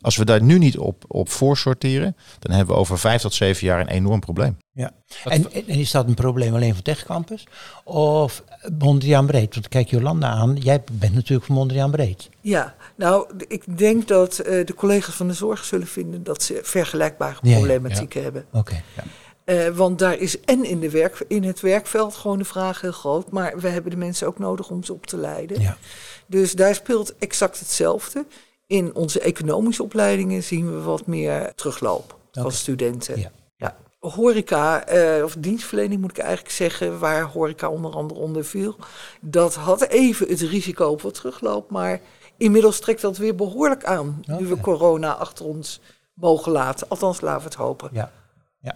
Als 0.00 0.16
we 0.16 0.24
daar 0.24 0.42
nu 0.42 0.58
niet 0.58 0.78
op, 0.78 1.04
op 1.08 1.28
voorsorteren, 1.30 2.16
dan 2.38 2.56
hebben 2.56 2.74
we 2.74 2.80
over 2.80 2.98
vijf 2.98 3.20
tot 3.20 3.34
zeven 3.34 3.66
jaar 3.66 3.80
een 3.80 3.88
enorm 3.88 4.20
probleem. 4.20 4.56
Ja. 4.72 4.90
En, 5.24 5.52
en 5.52 5.66
is 5.68 5.90
dat 5.90 6.06
een 6.08 6.14
probleem 6.14 6.54
alleen 6.54 6.74
van 6.74 6.82
TechCampus? 6.82 7.46
Of 7.84 8.42
Mondriaan 8.78 9.26
Breed? 9.26 9.54
Want 9.54 9.68
kijk 9.68 9.88
Jolanda 9.88 10.28
aan, 10.28 10.56
jij 10.56 10.82
bent 10.92 11.14
natuurlijk 11.14 11.46
van 11.46 11.54
Mondriaan 11.54 11.90
Breed. 11.90 12.28
Ja, 12.40 12.74
nou, 12.94 13.26
ik 13.48 13.78
denk 13.78 14.08
dat 14.08 14.38
eh, 14.38 14.66
de 14.66 14.74
collega's 14.74 15.14
van 15.14 15.28
de 15.28 15.34
zorg 15.34 15.64
zullen 15.64 15.86
vinden 15.86 16.22
dat 16.22 16.42
ze 16.42 16.60
vergelijkbare 16.62 17.38
Ja, 17.42 17.50
ja, 17.50 17.56
problematieken 17.56 18.22
hebben. 18.22 18.44
Oké. 18.52 18.82
Eh, 19.44 19.68
want 19.68 19.98
daar 19.98 20.18
is 20.18 20.40
en 20.40 20.64
in, 20.64 20.80
de 20.80 20.90
werk, 20.90 21.24
in 21.28 21.44
het 21.44 21.60
werkveld 21.60 22.14
gewoon 22.14 22.38
de 22.38 22.44
vraag 22.44 22.80
heel 22.80 22.92
groot. 22.92 23.30
Maar 23.30 23.58
we 23.60 23.68
hebben 23.68 23.90
de 23.90 23.96
mensen 23.96 24.26
ook 24.26 24.38
nodig 24.38 24.70
om 24.70 24.84
ze 24.84 24.92
op 24.92 25.06
te 25.06 25.16
leiden. 25.16 25.60
Ja. 25.60 25.76
Dus 26.26 26.52
daar 26.52 26.74
speelt 26.74 27.14
exact 27.18 27.58
hetzelfde. 27.58 28.26
In 28.66 28.94
onze 28.94 29.20
economische 29.20 29.82
opleidingen 29.82 30.42
zien 30.42 30.72
we 30.72 30.80
wat 30.80 31.06
meer 31.06 31.52
terugloop 31.54 32.18
Oké. 32.28 32.40
van 32.40 32.52
studenten. 32.52 33.20
Ja. 33.20 33.30
Ja. 34.00 34.08
Horeca, 34.08 34.86
eh, 34.86 35.24
of 35.24 35.36
dienstverlening 35.38 36.00
moet 36.00 36.10
ik 36.10 36.18
eigenlijk 36.18 36.54
zeggen, 36.54 36.98
waar 36.98 37.22
horeca 37.22 37.68
onder 37.68 37.92
andere 37.92 38.20
onder 38.20 38.44
viel. 38.44 38.76
Dat 39.20 39.54
had 39.54 39.86
even 39.86 40.28
het 40.28 40.40
risico 40.40 40.86
op 40.86 41.02
wat 41.02 41.14
terugloop, 41.14 41.70
maar 41.70 42.00
inmiddels 42.36 42.80
trekt 42.80 43.00
dat 43.00 43.16
weer 43.16 43.34
behoorlijk 43.34 43.84
aan. 43.84 44.22
Nu 44.26 44.46
we 44.46 44.60
corona 44.60 45.14
achter 45.14 45.44
ons 45.44 45.80
mogen 46.14 46.52
laten. 46.52 46.88
Althans, 46.88 47.20
laten 47.20 47.42
we 47.42 47.48
het 47.48 47.54
hopen. 47.54 47.90
Ja. 47.92 48.10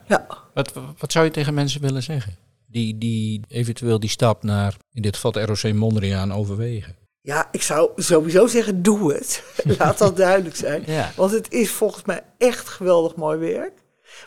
Ja. 0.06 0.26
Wat, 0.54 0.72
wat 0.98 1.12
zou 1.12 1.24
je 1.24 1.30
tegen 1.30 1.54
mensen 1.54 1.80
willen 1.80 2.02
zeggen? 2.02 2.36
Die, 2.66 2.98
die 2.98 3.40
eventueel 3.48 4.00
die 4.00 4.10
stap 4.10 4.42
naar, 4.42 4.76
in 4.92 5.02
dit 5.02 5.14
geval 5.14 5.32
de 5.32 5.44
ROC 5.44 5.72
Mondriaan, 5.72 6.32
overwegen. 6.32 6.96
Ja, 7.20 7.48
ik 7.50 7.62
zou 7.62 7.90
sowieso 7.96 8.46
zeggen, 8.46 8.82
doe 8.82 9.12
het. 9.12 9.44
Laat 9.78 9.98
dat 9.98 10.16
duidelijk 10.16 10.56
zijn. 10.56 10.82
Ja. 10.86 11.12
Want 11.16 11.30
het 11.30 11.52
is 11.52 11.70
volgens 11.70 12.04
mij 12.04 12.22
echt 12.38 12.68
geweldig 12.68 13.16
mooi 13.16 13.38
werk. 13.38 13.72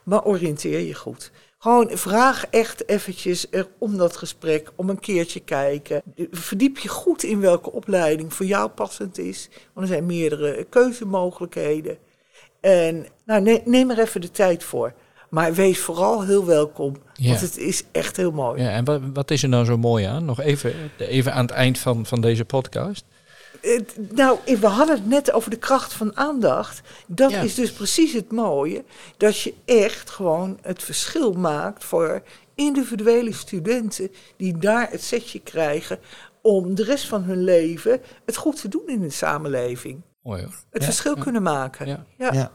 Maar 0.03 0.23
oriënteer 0.23 0.79
je 0.79 0.93
goed. 0.93 1.31
Gewoon 1.59 1.89
vraag 1.93 2.45
echt 2.49 2.89
eventjes 2.89 3.47
er 3.51 3.67
om 3.77 3.97
dat 3.97 4.17
gesprek, 4.17 4.71
om 4.75 4.89
een 4.89 4.99
keertje 4.99 5.39
kijken. 5.39 6.01
Verdiep 6.31 6.77
je 6.77 6.89
goed 6.89 7.23
in 7.23 7.39
welke 7.39 7.71
opleiding 7.71 8.33
voor 8.33 8.45
jou 8.45 8.69
passend 8.69 9.17
is. 9.17 9.49
Want 9.73 9.87
er 9.87 9.93
zijn 9.93 10.05
meerdere 10.05 10.65
keuzemogelijkheden. 10.69 11.97
En 12.61 13.05
nou, 13.25 13.41
ne- 13.41 13.61
neem 13.65 13.89
er 13.91 13.99
even 13.99 14.21
de 14.21 14.31
tijd 14.31 14.63
voor. 14.63 14.93
Maar 15.29 15.53
wees 15.53 15.79
vooral 15.79 16.23
heel 16.25 16.45
welkom, 16.45 16.95
Ja. 17.13 17.29
want 17.29 17.41
het 17.41 17.57
is 17.57 17.83
echt 17.91 18.17
heel 18.17 18.31
mooi. 18.31 18.61
Ja, 18.61 18.69
en 18.69 18.85
wat, 18.85 19.01
wat 19.13 19.31
is 19.31 19.43
er 19.43 19.49
nou 19.49 19.65
zo 19.65 19.77
mooi 19.77 20.05
aan? 20.05 20.25
Nog 20.25 20.39
even, 20.41 20.73
even 20.97 21.33
aan 21.33 21.45
het 21.45 21.51
eind 21.55 21.77
van, 21.77 22.05
van 22.05 22.21
deze 22.21 22.45
podcast. 22.45 23.05
Nou, 24.13 24.39
we 24.59 24.67
hadden 24.67 24.95
het 24.95 25.07
net 25.07 25.31
over 25.31 25.49
de 25.49 25.57
kracht 25.57 25.93
van 25.93 26.17
aandacht. 26.17 26.81
Dat 27.07 27.31
Ja. 27.31 27.41
is 27.41 27.55
dus 27.55 27.71
precies 27.71 28.13
het 28.13 28.31
mooie. 28.31 28.83
Dat 29.17 29.39
je 29.39 29.53
echt 29.65 30.09
gewoon 30.09 30.59
het 30.61 30.83
verschil 30.83 31.33
maakt 31.33 31.83
voor 31.83 32.21
individuele 32.55 33.33
studenten 33.33 34.11
die 34.37 34.57
daar 34.57 34.91
het 34.91 35.03
setje 35.03 35.39
krijgen 35.39 35.99
om 36.41 36.75
de 36.75 36.83
rest 36.83 37.07
van 37.07 37.23
hun 37.23 37.43
leven 37.43 38.01
het 38.25 38.35
goed 38.35 38.61
te 38.61 38.67
doen 38.67 38.87
in 38.87 39.01
de 39.01 39.09
samenleving. 39.09 40.01
Mooi 40.21 40.41
hoor. 40.43 40.53
Het 40.69 40.81
Ja. 40.81 40.87
verschil 40.87 41.15
kunnen 41.15 41.43
maken. 41.43 41.87
Ja. 41.87 42.05
Ja. 42.17 42.33
Ja. 42.33 42.51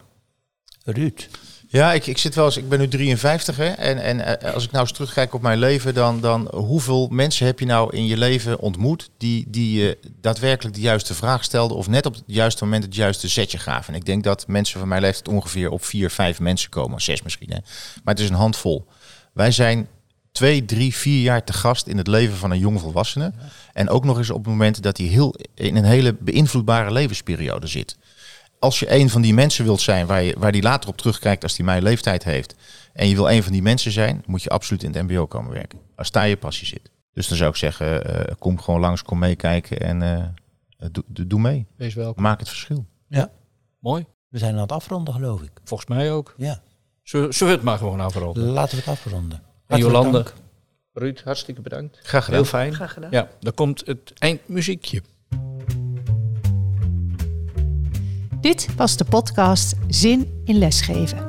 Ruud. 0.85 1.27
Ja, 1.73 1.93
ik, 1.93 2.07
ik 2.07 2.17
zit 2.17 2.35
wel 2.35 2.45
eens, 2.45 2.57
ik 2.57 2.69
ben 2.69 2.79
nu 2.79 2.87
53 2.87 3.57
hè, 3.57 3.67
en, 3.67 3.97
en 3.97 4.41
eh, 4.41 4.53
als 4.53 4.63
ik 4.63 4.71
nou 4.71 4.83
eens 4.83 4.93
terugkijk 4.93 5.33
op 5.33 5.41
mijn 5.41 5.59
leven, 5.59 5.93
dan, 5.93 6.21
dan 6.21 6.47
hoeveel 6.55 7.07
mensen 7.07 7.45
heb 7.45 7.59
je 7.59 7.65
nou 7.65 7.95
in 7.95 8.05
je 8.05 8.17
leven 8.17 8.59
ontmoet 8.59 9.09
die, 9.17 9.45
die 9.47 9.81
je 9.81 9.97
daadwerkelijk 10.21 10.75
de 10.75 10.81
juiste 10.81 11.13
vraag 11.13 11.43
stelden 11.43 11.77
of 11.77 11.87
net 11.87 12.05
op 12.05 12.13
het 12.13 12.23
juiste 12.25 12.63
moment 12.63 12.83
het 12.83 12.95
juiste 12.95 13.27
zetje 13.27 13.57
gaven. 13.57 13.93
En 13.93 13.99
ik 13.99 14.05
denk 14.05 14.23
dat 14.23 14.47
mensen 14.47 14.79
van 14.79 14.87
mijn 14.87 15.01
leeftijd 15.01 15.27
ongeveer 15.27 15.69
op 15.69 15.85
vier, 15.85 16.09
vijf 16.09 16.39
mensen 16.39 16.69
komen, 16.69 17.01
zes 17.01 17.21
misschien. 17.21 17.49
Hè. 17.49 17.59
Maar 18.03 18.13
het 18.13 18.23
is 18.23 18.29
een 18.29 18.35
handvol. 18.35 18.87
Wij 19.33 19.51
zijn 19.51 19.87
twee, 20.31 20.65
drie, 20.65 20.95
vier 20.95 21.21
jaar 21.21 21.43
te 21.43 21.53
gast 21.53 21.87
in 21.87 21.97
het 21.97 22.07
leven 22.07 22.35
van 22.35 22.51
een 22.51 22.59
jong 22.59 22.79
volwassene. 22.79 23.33
En 23.73 23.89
ook 23.89 24.05
nog 24.05 24.17
eens 24.17 24.29
op 24.29 24.37
het 24.37 24.47
moment 24.47 24.83
dat 24.83 24.97
hij 24.97 25.07
heel 25.07 25.35
in 25.55 25.75
een 25.75 25.83
hele 25.83 26.15
beïnvloedbare 26.19 26.91
levensperiode 26.91 27.67
zit 27.67 27.97
als 28.63 28.79
je 28.79 28.91
een 28.91 29.09
van 29.09 29.21
die 29.21 29.33
mensen 29.33 29.65
wilt 29.65 29.81
zijn 29.81 30.05
waar, 30.05 30.23
je, 30.23 30.35
waar 30.39 30.51
die 30.51 30.61
later 30.61 30.89
op 30.89 30.97
terugkijkt 30.97 31.43
als 31.43 31.55
die 31.55 31.65
mijn 31.65 31.83
leeftijd 31.83 32.23
heeft. 32.23 32.55
En 32.93 33.07
je 33.07 33.15
wil 33.15 33.29
een 33.29 33.43
van 33.43 33.51
die 33.51 33.61
mensen 33.61 33.91
zijn, 33.91 34.23
moet 34.25 34.43
je 34.43 34.49
absoluut 34.49 34.83
in 34.83 34.93
het 34.93 35.03
mbo 35.03 35.27
komen 35.27 35.51
werken. 35.51 35.79
Als 35.95 36.11
daar 36.11 36.27
je 36.27 36.37
passie 36.37 36.67
zit. 36.67 36.91
Dus 37.13 37.27
dan 37.27 37.37
zou 37.37 37.49
ik 37.49 37.55
zeggen, 37.55 38.05
eh, 38.05 38.35
kom 38.39 38.59
gewoon 38.59 38.79
langs, 38.79 39.03
kom 39.03 39.19
meekijken 39.19 39.79
en 39.79 40.01
eh, 40.01 40.89
doe, 40.91 41.03
doe- 41.07 41.27
doe 41.27 41.39
mee. 41.39 41.65
Wees 41.75 41.93
welkom. 41.93 42.23
Maak 42.23 42.39
het 42.39 42.49
verschil. 42.49 42.85
Ja. 43.07 43.31
Mooi. 43.79 44.05
We 44.29 44.37
zijn 44.37 44.53
aan 44.55 44.61
het 44.61 44.71
afronden, 44.71 45.13
geloof 45.13 45.41
ik. 45.41 45.51
Volgens 45.63 45.89
mij 45.89 46.11
ook. 46.11 46.33
Ja. 46.37 46.61
Zullen, 47.03 47.29
we 47.29 47.45
het 47.45 47.63
maar 47.63 47.77
gewoon 47.77 47.99
afronden? 47.99 48.43
Laten 48.43 48.75
we 48.77 48.83
het 48.83 48.91
afronden. 48.91 49.41
En 49.67 49.77
Jolande, 49.79 50.11
dank. 50.11 50.33
Ruud, 50.93 51.21
hartstikke 51.23 51.61
bedankt. 51.61 51.99
Graag 52.03 52.25
gedaan. 52.25 52.39
Heel 52.39 52.49
fijn. 52.49 52.73
Graag 52.73 52.93
gedaan. 52.93 53.11
Ja, 53.11 53.29
dan 53.39 53.53
komt 53.53 53.85
het 53.85 54.13
eindmuziekje. 54.17 55.01
Dit 58.43 58.67
was 58.75 58.97
de 58.97 59.05
podcast 59.05 59.75
Zin 59.87 60.41
in 60.45 60.57
Lesgeven 60.57 61.27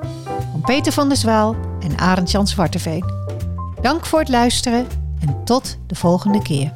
van 0.51 0.61
Peter 0.61 0.93
van 0.93 1.09
der 1.09 1.17
Zwaal 1.17 1.57
en 1.81 1.99
Arend 1.99 2.31
Jan 2.31 2.47
Zwarteveen. 2.47 3.05
Dank 3.81 4.07
voor 4.07 4.19
het 4.19 4.29
luisteren 4.29 4.87
en 5.21 5.45
tot 5.45 5.79
de 5.87 5.95
volgende 5.95 6.43
keer. 6.43 6.73